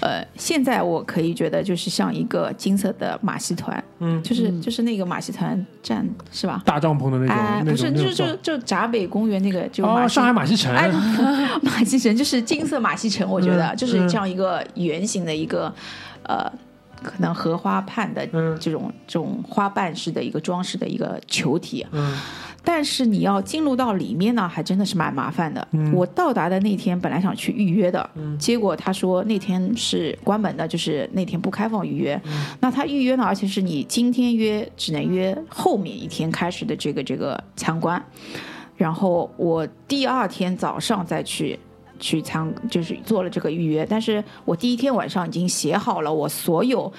[0.00, 6.62] 呃，现在我可以觉得就是像一个金色的马戏团，嗯，就是就是那个马戏团站是吧？
[6.64, 10.90] 大帐篷的那种，哎，不是，就就就闸北公园那个就哦，上海马戏城，哎，
[11.62, 15.74] 马戏城就是金色马戏城，我觉得就是这样一个圆形的一个，
[16.24, 16.50] 呃。
[17.00, 18.26] 可能荷花畔的
[18.58, 21.86] 这种这种花瓣式的一个装饰的一个球体，
[22.64, 25.66] 但是你要进入到里面呢，还真的是蛮麻烦的。
[25.72, 32.20] 嗯我到达的那天本来想去预约的，结果他说那天是关门的，就是那天不开放预约。
[32.24, 38.02] 嗯那他预约呢，而且是你今天约只能约后面一天开始的这个这个参观，
[38.76, 41.58] 然后我第二天早上再去。
[42.00, 46.92] 去参就是做了这个预约，但是我第一天晚上已经写好了我所有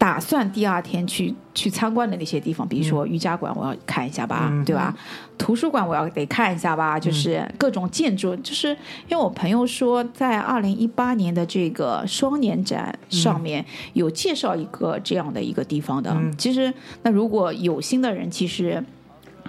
[0.00, 4.96] 打算第二天去去参观的那些地方，比如说瑜伽馆我要看一下吧，嗯对吧？
[5.36, 8.68] 图书馆我要得看一下吧，就是各种建筑，就是
[9.08, 16.16] 因为我朋友说，在二零一八年的这个双年展上面有介绍一个这样的一个地方的。
[16.38, 16.72] 其实，
[17.02, 18.82] 那如果有心的人，其实。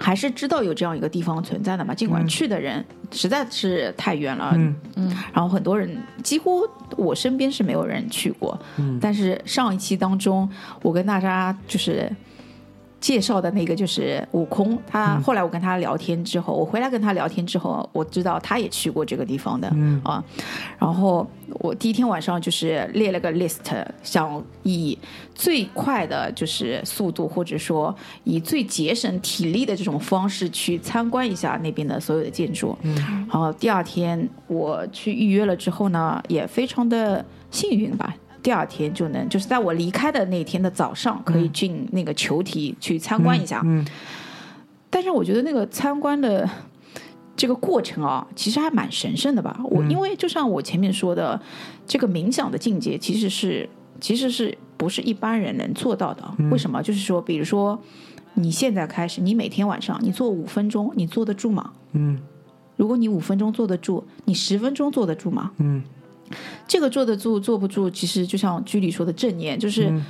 [0.02, 4.74] 还是知道有这样一个地方存在的嘛，尽管去的人实在是太远了，嗯。
[4.96, 5.16] 嗯。
[5.32, 8.98] 然后很多人几乎我身边是没有人去过，嗯。
[9.00, 10.50] 但是上一期当中，
[10.82, 12.10] 我跟大家就是
[13.02, 20.24] 介绍的那个就是悟空，他嗯后来我跟他聊天之后，我回来跟他聊天之后，我知道他也去过这个地方的、嗯啊。
[20.78, 23.58] 然后我第一天晚上就是列了个 list，
[24.04, 24.96] 想以
[25.34, 27.92] 最快的就是速度，或者说
[28.22, 32.78] 以最节省体力的这种方式去参观一下那边的所有的建筑。
[32.82, 32.94] 嗯
[33.28, 38.14] 然后第二天我去预约了之后呢，也非常的幸运吧。
[38.42, 43.62] 第二天就能，就是在我离开的那天的早上，可以进那个球体去参观一下。
[43.64, 43.86] 嗯
[44.94, 46.46] 但是我觉得那个参观的
[47.34, 49.58] 这个过程啊，其实还蛮神圣的吧。
[49.64, 51.40] 我因为就像我前面说的，
[51.86, 53.66] 这个冥想的境界其实是
[53.98, 56.22] 其实是不是一般人能做到的？
[56.50, 56.82] 为什么？
[56.82, 57.80] 就是说，比如说
[58.34, 61.72] 你现在开始，你每天晚上你做五分钟，你坐得住吗？
[61.92, 62.18] 嗯
[62.76, 65.52] 如果你五分钟坐得住，你十分钟坐得住吗？
[65.56, 65.82] 嗯
[66.66, 70.04] 这个坐得住坐不住，其实就像居里说的正念，就是嗯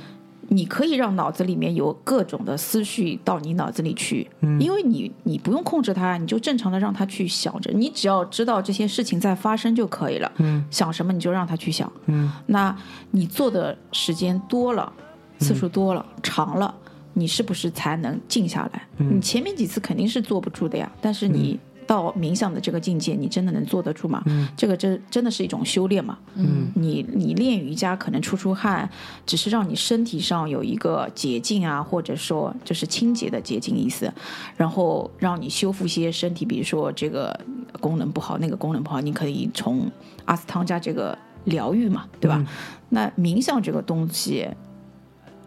[0.49, 10.31] 你可以让脑子里面有各种的思绪到你脑子里去，嗯因为你你不用控制它，你就正常的让它去想着，你只要知道这些事情在发生就可以了。
[10.39, 12.75] 嗯想什么你就让它去想，嗯那
[13.11, 14.91] 你做的时间多了，
[15.39, 16.75] 次数多了，长了。
[17.15, 18.87] 你是不是才能静下来？
[18.97, 24.21] 嗯你前面几次肯定是坐不住的呀，但是你到冥想的这个境界，你真的能坐得住吗？
[24.25, 26.17] 嗯这个真真的是一种修炼嘛。
[26.35, 28.89] 嗯你你练瑜伽可能出出汗，
[29.25, 34.11] 只是让你身体上有一个洁净啊，或者说就是清洁的洁净意思，
[34.57, 37.39] 然后让你修复一些身体，比如说这个
[37.79, 39.89] 功能不好，那个功能不好，你可以从
[40.25, 42.37] 阿斯汤加这个疗愈嘛，对吧？
[42.39, 42.47] 嗯
[42.89, 44.47] 那冥想这个东西。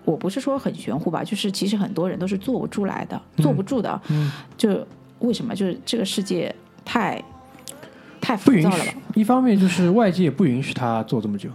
[0.05, 4.87] 我不是说很玄乎吧，就是其实很多人都是坐不住来的，坐不住的，嗯就
[5.21, 5.55] 为什么？
[5.55, 6.55] 就是这个世界
[6.85, 7.23] 太
[8.21, 9.21] 太浮躁了吧许？。
[9.21, 11.49] 一方面就是外界也不允许他做这么久，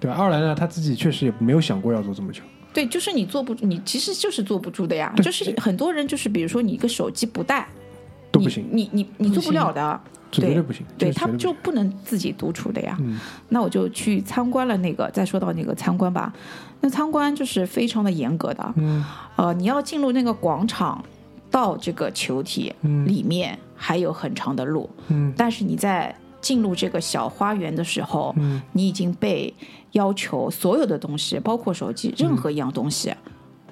[0.00, 0.16] 对吧？
[0.16, 2.42] 二来呢，他自己确实也没有想过要做这么久。
[2.72, 5.12] 对，就是你坐不住，你其实就是坐不住的呀。
[5.22, 7.68] 就是很多人就是，比如说你一个手机不带，
[8.32, 10.00] 都不行你你你你做不了的。
[10.32, 12.96] 对绝对不行，对他们就不能自己独处的呀。
[12.98, 16.32] 嗯那我就去参观了那个，再说到那个参观吧。
[16.80, 19.04] 那参观就是非常的严格的，嗯
[19.36, 21.00] 呃，你要进入那个广场，
[21.54, 23.06] 到这个球体嗯。
[23.06, 25.32] 里面还有很长的路，嗯。
[25.36, 28.60] 但是你在进入这个小花园的时候，嗯。
[28.72, 29.54] 你已经被
[29.92, 33.14] 要求所有的东西，包括手机，任何一样东西、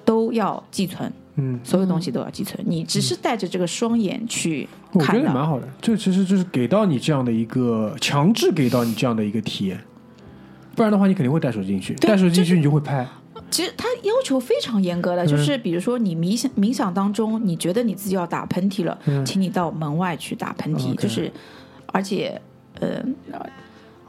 [0.05, 2.63] 都要寄存，嗯，所有东西都要寄存。
[2.65, 5.67] 你只是带着这个双眼去我觉得蛮好的。
[5.81, 9.77] 这其实就是给到你这样的一个强制给到你这样的一个体验，
[10.75, 13.05] 不然的话你肯定会带手机进去，带手机进去你就会拍。
[13.53, 19.23] 其实他要求非常严格的，就是比如说你冥想冥想当中，你觉得你自己要打喷嚏了，嗯。
[19.23, 21.31] 请你到门外去打喷嚏就是
[21.87, 22.41] 而且
[22.79, 23.05] 呃。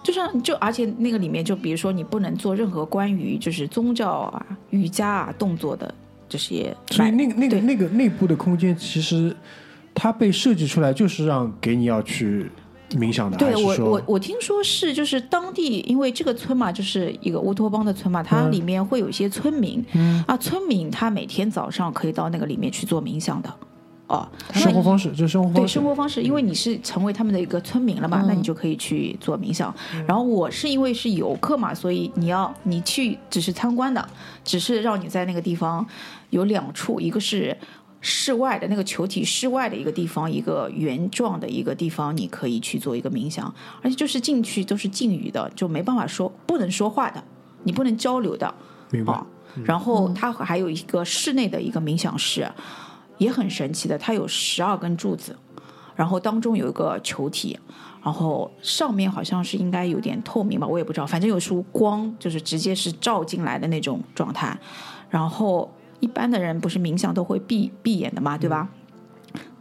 [0.03, 5.95] 就像就而且那个里面就比如说你不能做任何关于就是宗教啊、瑜伽啊动作的
[6.28, 9.34] 这些，所以那个那个那个内部的空间，其实
[9.95, 12.51] 它被设计出来就是让给你要去
[12.95, 23.55] 冥想的，对我我我听说是就是当地，因为这个村嘛，就是一个乌托邦的村嘛，它嗯里面会有一些村民、嗯啊，村民他每天早上可以到那个里面去做冥想的，
[24.07, 25.84] 哦，生活方式，就是生活对方式生。
[25.84, 29.74] 活方式，因为你是成为他们的一个村民了嘛，那你就可以去做冥想。
[30.07, 34.09] 然后我是因为是游客嘛，所以你要你去只是参观的，
[34.45, 35.86] 只是让你在那个地方
[36.30, 37.57] 有两处，一个是。
[38.07, 47.24] 室外的那个球体，室外的一个地方，一个圆状的一个地方，你可以去做一个冥想，而且就是进去都是禁语的，就没办法说，不能说话的，
[47.62, 48.55] 你不能交流的，
[48.90, 49.26] 明白啊。
[49.64, 52.46] 然后它还有一个室内的一个冥想室，
[53.16, 55.34] 也很神奇的，它有十二根柱子，
[55.96, 57.59] 然后当中有一个球体，
[58.02, 64.59] 然后上面好像是应该有点透明吧，我也不知道，反正有束光，就是直接是照进来的那种状态。
[65.09, 65.72] 然后
[66.05, 68.68] 一般的人不是冥想都会闭闭眼的嘛，对吧？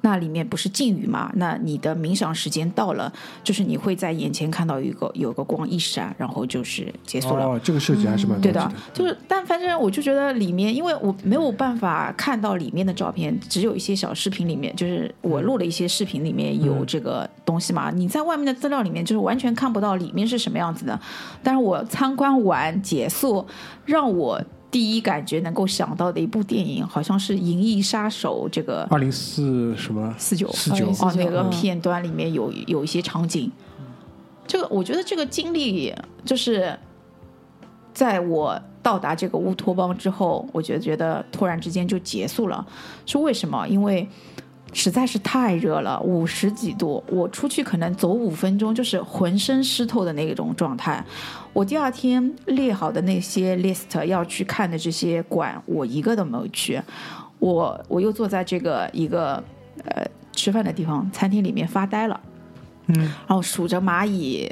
[0.06, 1.32] 那里面不是禁语嘛？
[1.38, 3.10] 那你的冥想时间到了，
[3.41, 7.46] 就是你会在眼前看到一个有个光一闪，然后就是结束了。
[7.46, 17.89] 哦，这个设计还是蛮对的，，就是，但反正我就觉得里面，因为我没有办法看到里面的照片，只有一些小视频里面，就是我录了一些视频里面有这个东西嘛。
[17.89, 21.00] 你在外面的资料里面，就是完全看不到里面是什么样子的。
[21.41, 23.48] 但是我参观完结束，
[23.86, 24.44] 让我
[24.74, 30.12] 第一感觉能够想到的一部电影，好像是《银翼杀手》这个二零四什么？
[30.18, 30.52] 四九。
[30.52, 30.88] 四九。
[30.92, 33.52] 2049哦，那个嗯片段里面有有一些场景，
[34.48, 35.94] 这个我觉得这个经历
[36.26, 36.76] 就是
[37.94, 42.66] 在我到达这个乌托邦之后，我觉得觉得突然之间就结束了，
[43.06, 43.68] 是为什么？
[43.68, 44.10] 因为
[44.74, 51.04] 实在是太热了，五十几度，我出去可能走五分钟就是浑身湿透的那种状态。
[51.54, 56.82] 我第二天列好的那些 list 要去看的这些馆，我一个都没有去。
[57.40, 59.44] 我我又坐在这个一个
[59.86, 62.20] 呃吃饭的地方餐厅里面发呆了，
[62.88, 64.50] 嗯，然后数着蚂蚁，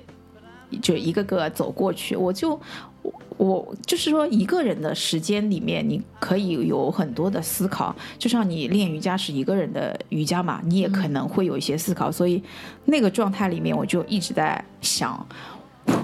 [0.81, 2.59] 就一个个走过去，我就
[3.01, 12.41] 我我就是说一个人的时间里面，你可以有很多的思考，就像你练瑜伽是一个人的瑜伽嘛，你也可能会有一些思考，所以
[12.85, 15.25] 那个状态里面，我就一直在想。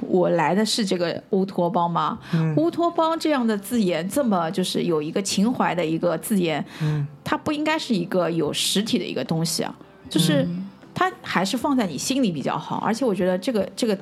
[0.02, 2.18] 我来的是这个乌托邦吗？
[2.56, 6.66] 乌托邦这样的字眼，这么就是有一个情怀的一个字眼，
[7.24, 9.74] 它不应该是一个有实体的一个东西啊，
[10.10, 10.48] 就是
[11.00, 12.78] 它还是放在你心里比较好。
[12.78, 13.96] 而且我觉得这个这个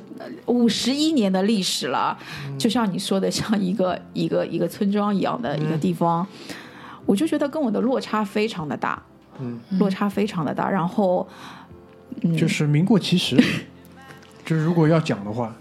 [0.45, 2.17] 五十一年的历史了，
[2.57, 6.25] 就像你说的，像一个一个一个村庄一样的一个地方，
[7.05, 9.03] 我就觉得跟我的落差非常的大，
[9.39, 10.69] 嗯，落差非常的大。
[10.69, 11.27] 然后，
[12.21, 13.35] 嗯，就是名过其实，
[14.45, 15.53] 就是如果要讲的话。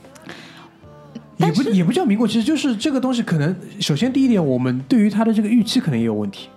[1.37, 6.49] 也不也不叫名过其实，就是这个东西可能，首先第一点，我们对于它的这个预期可能也有问题。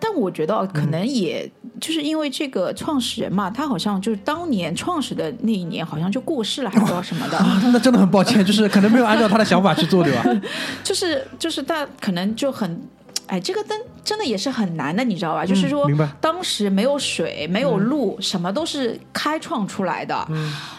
[0.00, 7.36] 但我觉得可能也就是因为这个创始人嘛，他好像就是当年创始的那一年，好像就过世了，还不知道什么的。
[7.38, 10.24] 啊，那真的很抱歉，就是可能没有按照他的想法去做，对吧？
[10.82, 12.80] 就是就是他可能就很，
[13.26, 15.44] 哎，这个灯真的也是很难的，你知道吧？
[15.44, 15.88] 就是说
[16.20, 20.26] 当时没有水，没有路，什么都是开创出来的。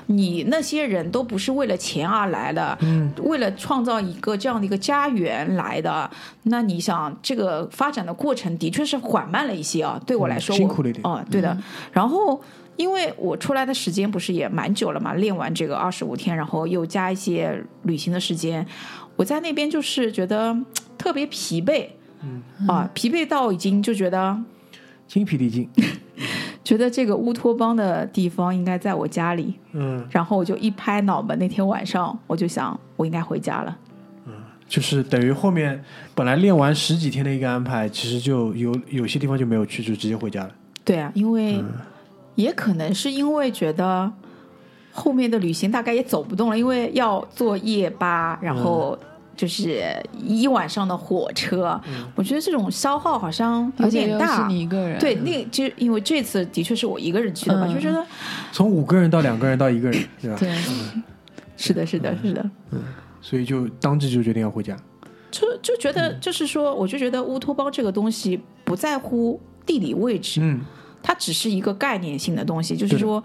[0.08, 6.10] 你那些人都不是为了钱而来的，嗯为了创造一个这样的一个家园来的。
[6.44, 10.00] 那你想，这个发展的过程的确是缓慢了一些啊。
[10.06, 11.58] 对我来说，辛苦了一点哦，对的。
[11.92, 12.42] 然后。
[12.78, 18.64] 因为我出来的时间不是也蛮久了嘛，练完这个二十五天，然后又加一些旅行的时间，
[19.16, 20.56] 我在那边就是觉得
[20.96, 21.88] 特别疲惫，
[22.24, 24.38] 嗯啊，疲惫到已经就觉得
[25.08, 25.70] 精疲力尽。
[26.64, 33.78] 觉得这个乌托邦的地方应该在我家里，嗯，然后我就一拍脑门，那天晚上我就想我应该回家了。
[34.26, 34.34] 嗯
[34.68, 35.82] 就是等于后面
[36.14, 40.52] 本来练完十几天的一个安排，其实就有有些地方就没有去，就直接回家了。
[40.84, 41.64] 对啊，因为、
[42.36, 44.12] 也可能是因为觉得
[44.92, 49.00] 后面的旅行大概也走不动了，因为要坐夜巴，然后
[49.38, 49.82] 就是
[50.18, 51.80] 一晚上的火车，
[52.16, 54.48] 我觉得这种消耗好像有点大。
[54.48, 57.74] 你一个人，对，那就因为这次的确是我一个人去的嘛，嗯。
[57.76, 58.04] 就觉得。
[58.52, 60.38] 从五个人到两个人到一个人， 对吧？
[60.40, 60.50] 对，
[61.56, 62.44] 是的，是的，是的。
[63.22, 64.76] 所以就当即就决定要回家。
[65.30, 70.62] 就就觉得，就是说，我就觉得乌托邦这个东西不在乎地理位置，嗯，
[71.04, 73.24] 它只是一个概念性的东西，就是说。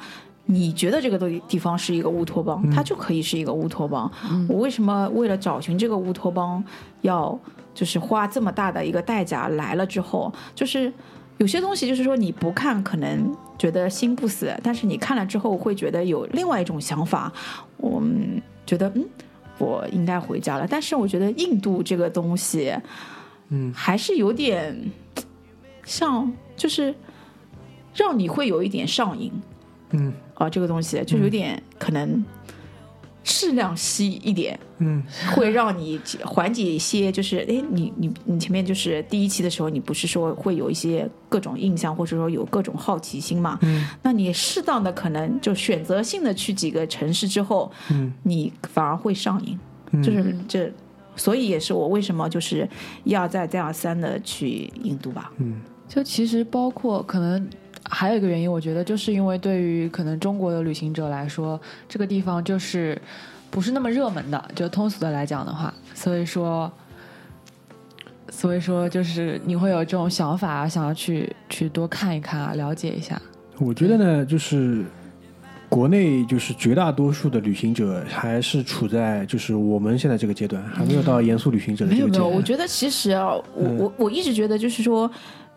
[0.52, 4.10] 你觉得这个地地方是一个乌托邦，它就可以是一个乌托邦。
[4.48, 6.62] 我为什么为了找寻这个乌托邦，
[7.00, 7.38] 要
[7.74, 10.92] 就是花这么大的一个代价来了之后，就是
[11.38, 17.32] 有些东西就是说你不看可能觉得心不死，但是你看了之后会觉得有另外一种想法。
[17.78, 18.02] 我
[18.64, 19.04] 觉得嗯，
[19.58, 20.66] 我应该回家了。
[20.68, 22.72] 但是我觉得印度这个东西，
[23.48, 24.76] 嗯，还是有点
[25.84, 26.94] 像，就是
[27.94, 29.32] 让你会有一点上瘾
[29.92, 30.12] 嗯。
[30.36, 32.24] 哦，这个东西就有点可能
[33.24, 35.02] 适量吸一点，嗯。
[35.36, 43.58] 会让你缓解一些，就是哎，你你你前面就是第一期的时候，你不是说会有一些各种印象，或者说有各种好奇心嘛？
[43.62, 43.86] 嗯。
[44.02, 48.12] 那你适当的可能就选择性的去几个城市之后，嗯。
[48.24, 49.58] 你反而会上瘾，
[49.92, 50.02] 嗯。
[50.02, 50.72] 就是这，
[51.14, 52.68] 所以也是我为什么就是
[53.04, 55.30] 一而再再而三的去印度吧。
[55.38, 55.60] 嗯。
[55.86, 57.48] 就其实包括可能
[57.88, 63.00] 还有一个原因，我觉得就是因为对于可能中国的旅行者来说，这个地方就是
[63.50, 66.70] 不是那么热门的，就通俗的来讲的话，所以说。
[68.30, 73.20] 所以说，就是你会有这种想法啊，想要去去多看一看啊，了解一下。
[73.58, 74.82] 我觉得呢，就是
[75.68, 82.36] 国内就是绝大多数的旅行者还是处在就是我们现在这个阶段，还没有到严肃旅行者的没有没有，这个阶段。
[82.36, 85.08] 我觉得其实啊，我嗯我我一直觉得就是说，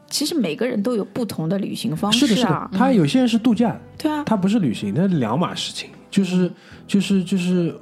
[0.10, 5.90] 其实每个人都有不同的旅行方是的，是式啊的，，他有些人是度假，对啊，他不是旅行，那是两码事情。
[6.12, 6.50] 就是
[6.88, 7.76] 就是就是，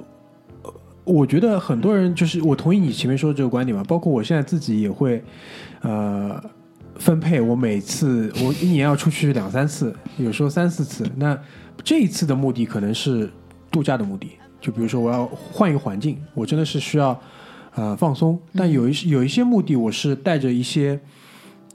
[0.62, 5.22] 呃我觉得很多人就是我同意你前面说的这个观点嘛，包括我现在自己也会，
[5.82, 6.42] 呃，
[6.96, 11.08] 分配我每次我一年要出去两三次，有时候三四次。
[11.16, 11.38] 那
[11.84, 13.30] 这一次的目的可能是
[13.70, 17.16] 度假的目的，就比如说我要换一个环境，我真的是需要
[17.74, 18.36] 呃放松。
[18.56, 20.98] 但有一有一些目的，我是带着一些啊、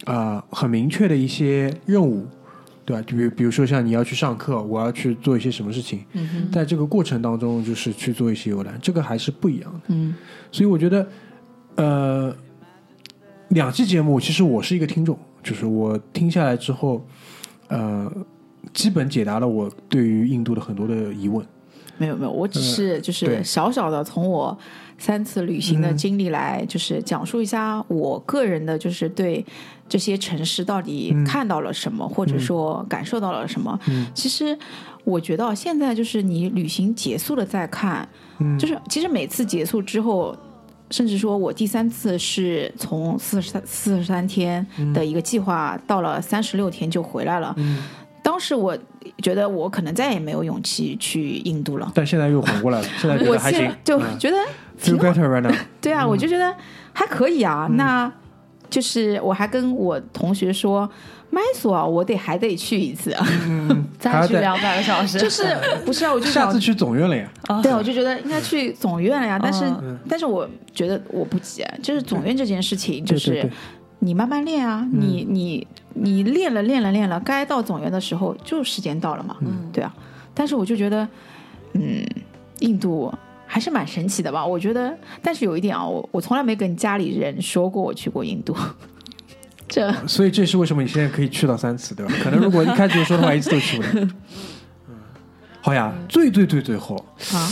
[0.06, 2.26] 呃很明确的一些任务。
[2.86, 3.04] 对吧？
[3.04, 9.80] 就比比如说像你要去上课，我要去做一些什么事情，嗯在这个过程当中，就是去做一些游览，这个还是不一样的。
[9.90, 10.16] 嗯
[10.52, 11.08] 所以我觉得，
[11.76, 12.36] 呃，
[13.50, 17.06] 两期节目其实我是一个听众，就是我听下来之后，
[17.68, 18.12] 呃，
[18.74, 21.46] 基本解答了我对于印度的很多的疑问。
[22.00, 24.58] 没有没有，我只是就是小小的从我
[25.00, 29.44] 三次旅行的嗯经历来，就是讲述一下我个人的，就是对
[29.88, 33.80] 这些城市到底嗯看到了什么，或者说感受到了什么。
[33.88, 34.56] 嗯其实
[35.04, 40.38] 我觉得现在就是你旅行结束了再看，嗯就是其实每次结束之后。
[40.92, 47.54] 甚至说，我第三次是从四十三四十三天的一个计划，到了三十六天就回来了。
[47.58, 47.84] 嗯，
[48.24, 48.76] 当时我
[49.22, 51.92] 觉得我可能再也没有勇气去印度了。
[51.94, 54.38] 但现在又缓过来了，现在觉我得还行就嗯觉得
[54.80, 55.54] feel， better right now。
[55.82, 56.56] 对啊，我就觉得
[56.94, 57.68] 还可以啊。
[57.72, 58.12] 那
[58.70, 60.90] 就是我还跟我同学说，
[61.32, 63.16] 麦索啊我得还得去一次，
[63.48, 65.44] 嗯， 再去两百个小时，就是
[65.86, 66.14] 不是啊？
[66.14, 67.28] 我就下次，去总院了呀。
[67.64, 69.40] 对，我就觉得应该去总院了呀。
[69.42, 73.50] 但是嗯，但是我觉得我不急，就是总院这件事情，就是
[74.00, 79.92] 你慢慢练啊，你你你练了练了练了，该到总院的时候就时间到了嘛，嗯对啊。
[80.36, 81.08] 但是我就觉得，
[81.74, 82.06] 嗯，
[82.60, 83.12] 印度
[83.52, 84.46] 还是蛮神奇的吧？
[84.46, 88.56] 我觉得，但是有一点啊，我我从来没跟家里人说过我去过印度，
[89.68, 92.14] 这所以这是为什么你现在可以去到三次，对吧？
[92.24, 93.90] 可能如果一开始就说的话，一次都去不了。
[94.88, 94.96] 嗯，
[95.62, 96.96] 好呀，最最最最后，
[97.34, 97.52] 啊，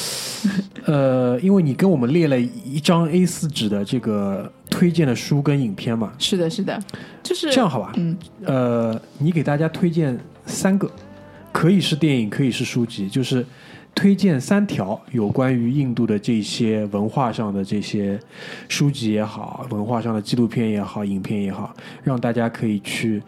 [0.86, 6.80] 呃，因为你跟我们列了一张 A 四纸的这个推荐的书跟影片嘛，是的，是的，
[7.24, 7.92] 就是这样好吧？
[7.96, 10.90] 嗯，呃，你给大家推荐三个，
[11.52, 13.44] 可以是电影，可以是书籍，就是
[13.98, 18.20] 推荐三条有关于印度的这些文化上的这些
[18.70, 23.20] 书籍也好，文化上的纪录片也好，影片也好，让大家可以去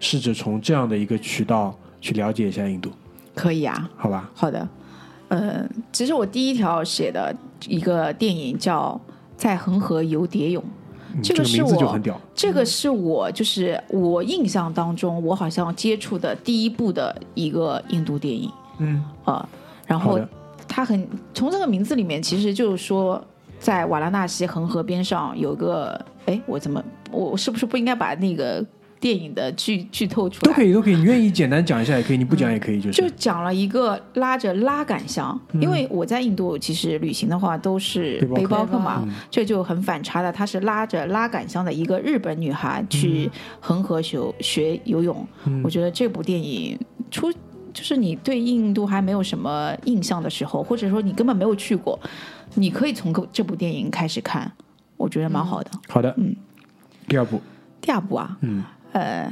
[0.00, 2.90] 试着从这样的一个渠道去了解一下印度，
[3.34, 4.30] 可以啊，好吧？
[4.34, 4.66] 好的，
[5.28, 7.36] 呃，其实我第一条写的
[7.68, 8.98] 一个电影叫
[9.36, 10.62] 《在恒河游蝶泳》。
[10.66, 18.50] 嗯这个是个名字就我很屌，这个是我就是我印象当中，我好像接触的第一部的一个印度电影。
[18.78, 19.48] 嗯，啊、
[19.86, 20.28] 然后好的，
[20.66, 23.22] 它很从这个名字里面，其实就是说，
[23.58, 28.64] 在瓦拉纳西恒河边上有个，哎，我怎么我我是不是不应该把那个
[28.98, 30.52] 电影的剧剧透出来？
[30.52, 40.32] 都可以，都可以，你愿意简单讲一下也可以，你不讲也可以，就是就讲了一个拉着拉杆箱，因为我在印度其实旅行的话都是背包客嘛嗯，这就很反差的。
[40.32, 43.30] 她是拉着拉杆箱的一个日本女孩去
[43.60, 45.26] 恒河学学游泳。
[45.44, 46.78] 嗯我觉得这部电影
[47.10, 47.30] 出。
[47.74, 51.98] 就是你对印度还没有什么印象的时候，或者说你根本没有去过，
[52.54, 54.50] 你可以从这这部电影开始看，
[54.96, 55.70] 我觉得蛮好的。
[55.88, 56.34] 好的，嗯，
[57.08, 57.40] 第二部，
[57.80, 58.62] 第二部啊，嗯。
[58.92, 59.28] 呃，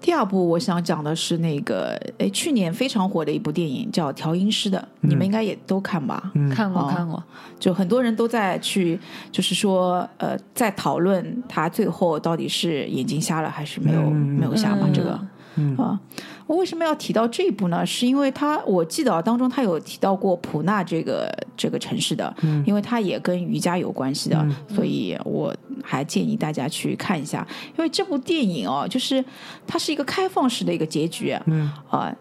[0.00, 6.32] 第二部我想讲的是那个，哎，去年非常火的一部电影叫《调音师》的，你们应该也都看吧？
[6.34, 7.22] 嗯，看过哦看过，
[7.60, 8.98] 就很多人都在去，
[9.30, 14.12] 就是说，呃，在讨论他最后到底是眼睛瞎了还是没有、嗯。
[14.12, 14.88] 没有瞎嘛？
[14.92, 15.20] 这个
[15.54, 15.76] 嗯。
[15.76, 16.00] 啊，
[16.46, 17.84] 我为什么要提到这一部呢？
[17.86, 27.46] 是因为他我记得啊当中他有提到过普纳这个这个城市的，嗯因为它也跟瑜伽有关系的，嗯所以我还建议大家去看一下。
[27.76, 29.24] 因为这部电影哦，就是
[29.66, 32.16] 它是一个开放式的一个结局嗯啊、嗯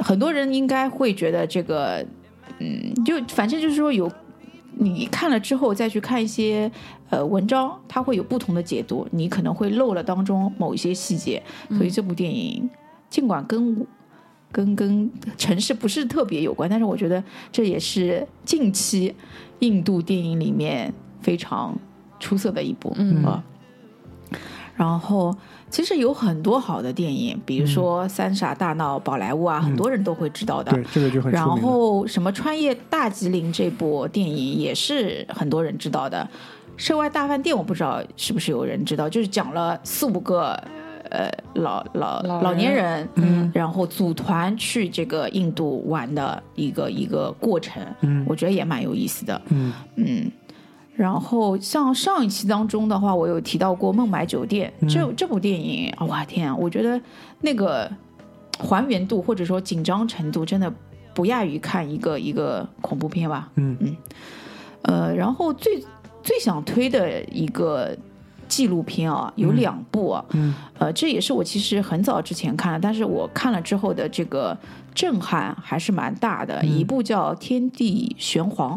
[0.00, 2.04] 很多人应该会觉得这个，
[2.58, 4.10] 嗯，就反正就是说有。
[4.74, 6.68] 你看了之后再去看一些
[7.10, 11.40] 呃文章，它会有不同的解读，你可能会漏了当中某一些细节，
[11.76, 12.68] 所以这部电影
[13.12, 13.86] 尽管跟
[14.50, 17.22] 跟跟城市不是特别有关，但是我觉得
[17.52, 19.14] 这也是近期
[19.58, 20.90] 印度电影里面
[21.20, 21.76] 非常
[22.18, 23.44] 出色的一部，嗯啊。
[24.74, 25.36] 然后
[25.68, 30.72] 其实有很多好的电影，比如说《三傻大闹宝莱坞》啊，很多人都会知道的。
[30.72, 31.46] 对，这个就很出然。
[31.46, 36.26] 后什么《穿越大吉林》这部电影也是很多人知道的，
[36.78, 40.58] 《涉外大饭店》我不知道是不是有人知道，就是讲了四五个
[41.12, 48.24] 呃老老老老年人，嗯然后组团去这个印度玩的一个一个过程，嗯。
[48.26, 49.72] 我觉得也蛮有意思的，嗯。
[49.96, 50.30] 嗯。
[50.94, 57.00] 然后像上一期当中的话，我有提到过《孟买酒店》这这部电影，哇天啊，我觉得
[57.40, 57.90] 那个
[58.58, 60.72] 还原度或者说紧张程度真的
[61.14, 63.50] 不亚于看一个一个恐怖片吧。
[63.56, 63.76] 嗯。
[63.80, 63.96] 嗯，
[64.82, 65.82] 呃，然后最
[66.22, 67.96] 最想推的一个
[68.52, 70.54] 纪录片啊，有两部啊，嗯。
[70.78, 74.54] 呃，这也是我其实很早之前看了，但是我看了之后的这个
[74.94, 76.62] 震撼还是蛮大的。
[76.62, 78.76] 一部叫《天地玄黄》。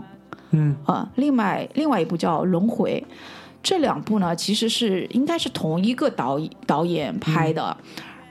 [0.51, 0.77] 嗯。
[0.85, 3.03] 啊，另外另外一部叫《轮回》，
[3.61, 7.75] 这两部呢其实是应该是同一个导导演拍的，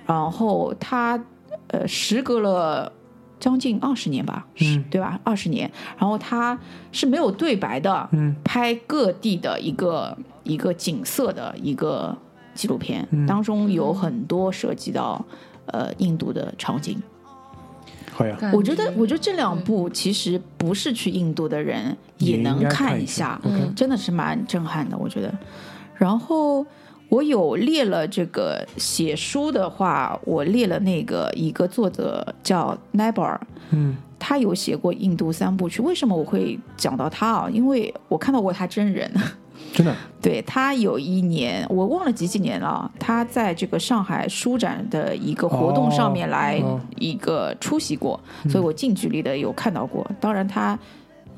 [0.07, 1.23] 然后他
[1.69, 2.91] 呃时隔了
[3.45, 5.21] 将近二十年吧，是嗯对吧？
[5.23, 6.59] 二十年，然后他
[6.93, 12.17] 是没有对白的，嗯拍各地的一个一个景色的一个
[12.55, 15.23] 纪录片，嗯当中有很多涉及到
[15.67, 16.99] 呃印度的场景。
[18.13, 23.39] 好呀，我觉得，我觉得这两部其实不是去印度的人也能看一一下，
[23.77, 25.31] 真的是蛮震撼的，我觉得。
[25.99, 26.65] 然后
[27.15, 33.39] 我有列了这个写书的话，我列了那个一个作者叫 Nabar，
[33.71, 35.83] 嗯他有写过印度三部曲。
[35.83, 37.49] 为什么我会讲到他啊？
[37.53, 39.09] 因为我看到过他真人。
[39.73, 48.19] 真的，对他有一年，我忘了几几年了，他在这个上海书展的一个活动上面来哦一个出席过，
[48.49, 50.05] 所以我近距离的有看到过。
[50.21, 50.79] 当然，他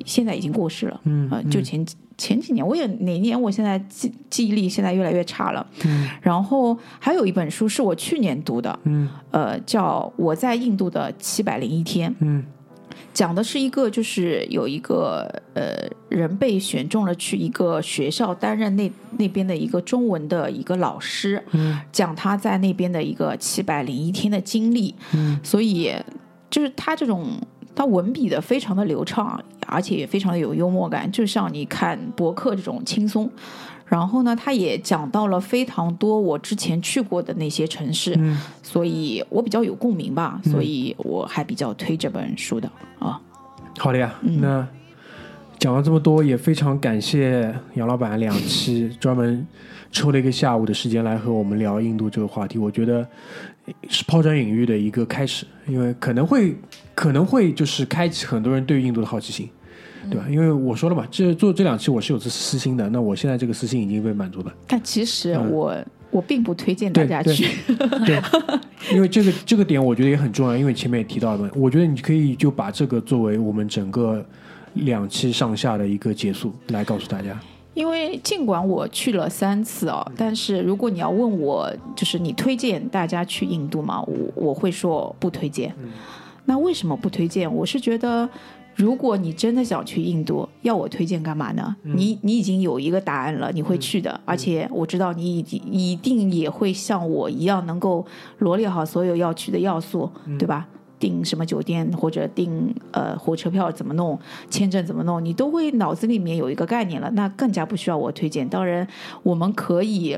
[0.05, 1.85] 现在已经过世了，嗯呃，就前
[2.19, 5.67] 前几年，我也哪年，我现在记记忆力现在越来越差了。
[5.85, 6.09] 嗯。
[6.23, 9.09] 然后还有一本书是我去年读的，嗯。
[9.31, 12.11] 呃，叫《我在印度的七百零一天》。
[12.21, 12.45] 嗯。
[13.13, 15.75] 讲的是一个，就是有一个呃
[16.09, 21.79] 人被选中了去一个学校担任那那边的一个中文的一个老师，嗯。
[21.93, 25.39] 讲他在那边的一个七百零一天的经历，嗯。
[25.43, 25.93] 所以
[26.51, 27.29] 就是他这种
[27.77, 33.31] 他文笔的非常的流畅，而且也非常的有幽默感，就像你看博客这种轻松。
[33.85, 43.21] 然后呢，他也讲到了非常多我之前去过的那些城市，嗯，所以我比较有共鸣吧，所以我还比较推这本书的啊。
[43.79, 44.13] 好的呀。
[44.23, 44.67] 嗯那
[45.59, 49.47] 讲了这么多，也非常感谢杨老板两期专门
[49.91, 52.59] 抽了一个下午的时间来和我们聊印度这个话题。
[52.59, 53.07] 我觉得
[53.89, 56.55] 是抛砖引玉的一个开始，因为可能会
[56.97, 59.49] 可能会就是开启很多人对于印度的好奇心。
[60.09, 60.25] 对吧？
[60.31, 64.55] 因为我说了嘛，这做这两期我是有这私心的，那我现在这个私心已经被满足了。
[64.69, 65.77] 但其实嗯我、
[66.13, 67.49] 我并不推荐大家去。
[68.07, 68.23] 对，
[68.95, 74.25] 因为这个这个点我觉得也很重要，因为前面也提到了嘛，我觉得你可以就把这个作为我们整个
[74.75, 77.37] 两期上下的一个结束来告诉大家。
[77.75, 84.01] 因为尽管我去了三次哦，但是如果你要问我，就是你推荐大家去印度吗？
[84.03, 85.75] 我我会说不推荐。
[86.47, 87.53] 那为什么不推荐？
[87.53, 88.29] 我是觉得，
[88.75, 91.77] 如果你真的想去印度，要我推荐干嘛呢？
[91.83, 98.07] 你你已经有一个答案了，你会去的，而且我知道你已经一定也会像我一样，能够
[98.39, 100.69] 罗列好所有要去的要素，对吧？
[100.99, 104.19] 订什么酒店或者订呃火车票怎么弄，
[104.49, 108.49] 签证怎么弄，你都会脑子里面有一个概念了，那更加不需要我推荐。
[108.49, 108.89] 当然，
[109.23, 110.17] 我们可以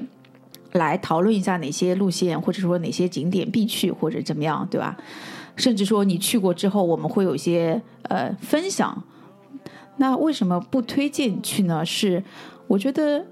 [0.72, 4.96] 来讨论一下哪些路线，或者说哪些景点必去，或者怎么样，对吧？
[5.58, 9.04] 甚至说你去过之后，我们会有一些呃分享。
[9.98, 11.84] 那为什么不推荐去呢？
[11.84, 12.22] 是
[12.68, 13.26] 我觉得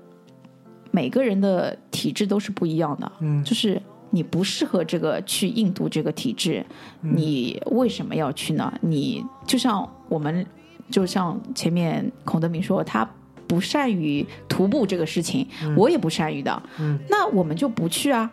[0.90, 3.80] 每个人的体质都是不一样的，嗯就是
[4.10, 6.66] 你不适合这个去印度这个体质，
[7.00, 8.72] 你为什么要去呢？
[8.80, 10.44] 你就像我们，
[10.90, 13.08] 就像前面孔德明说，他
[13.46, 15.46] 不善于徒步这个事情，
[15.76, 18.32] 我也不善于的，嗯那我们就不去啊，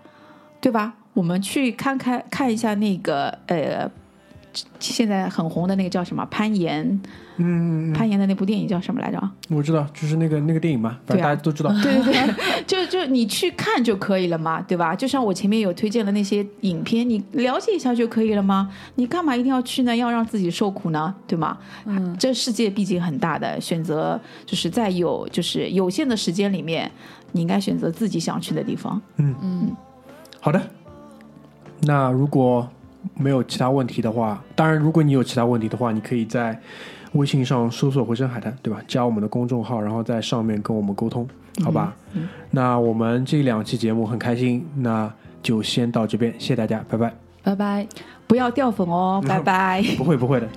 [0.59, 0.95] 对吧？
[1.13, 3.89] 我们去看看看一下那个呃，
[4.79, 6.83] 现在很红的那个叫什么攀岩，
[7.37, 9.31] 嗯，嗯攀岩的那部电影叫什么来着？
[9.49, 11.71] 我知道，就是那个那个电影嘛，反正大家都知道。
[11.81, 14.95] 对 对对， 就就你去看就可以了嘛，对吧？
[14.95, 18.71] 就像我前面有推荐的那些影片，你了解一下就可以了吗？
[18.95, 19.95] 你干嘛一定要去呢？
[19.95, 21.13] 要让自己受苦呢？
[21.27, 21.57] 对吗？
[21.85, 26.89] 嗯，这世界毕竟很大的，选择就是在有就是有限的时间里面，
[27.31, 29.01] 你应该选择自己想去的地方。
[29.17, 29.75] 嗯嗯，
[30.39, 30.61] 好的，
[31.85, 32.67] 那如果
[33.15, 36.57] 没有其他问题的话，当然，如果你有其他问题的话，你可以在
[37.13, 38.81] 微信上搜索“回声海滩”，对吧？
[38.87, 41.27] 加我们的公众号，然后在上面跟我们沟通，
[41.63, 41.93] 好吧？
[42.13, 45.11] 嗯那我们这两期节目很开心，那
[45.41, 47.13] 就先到这边，谢谢大家，拜拜。
[47.43, 47.87] 拜拜。
[48.27, 49.83] 不要掉粉哦，拜拜。
[49.97, 50.47] 不会不会的。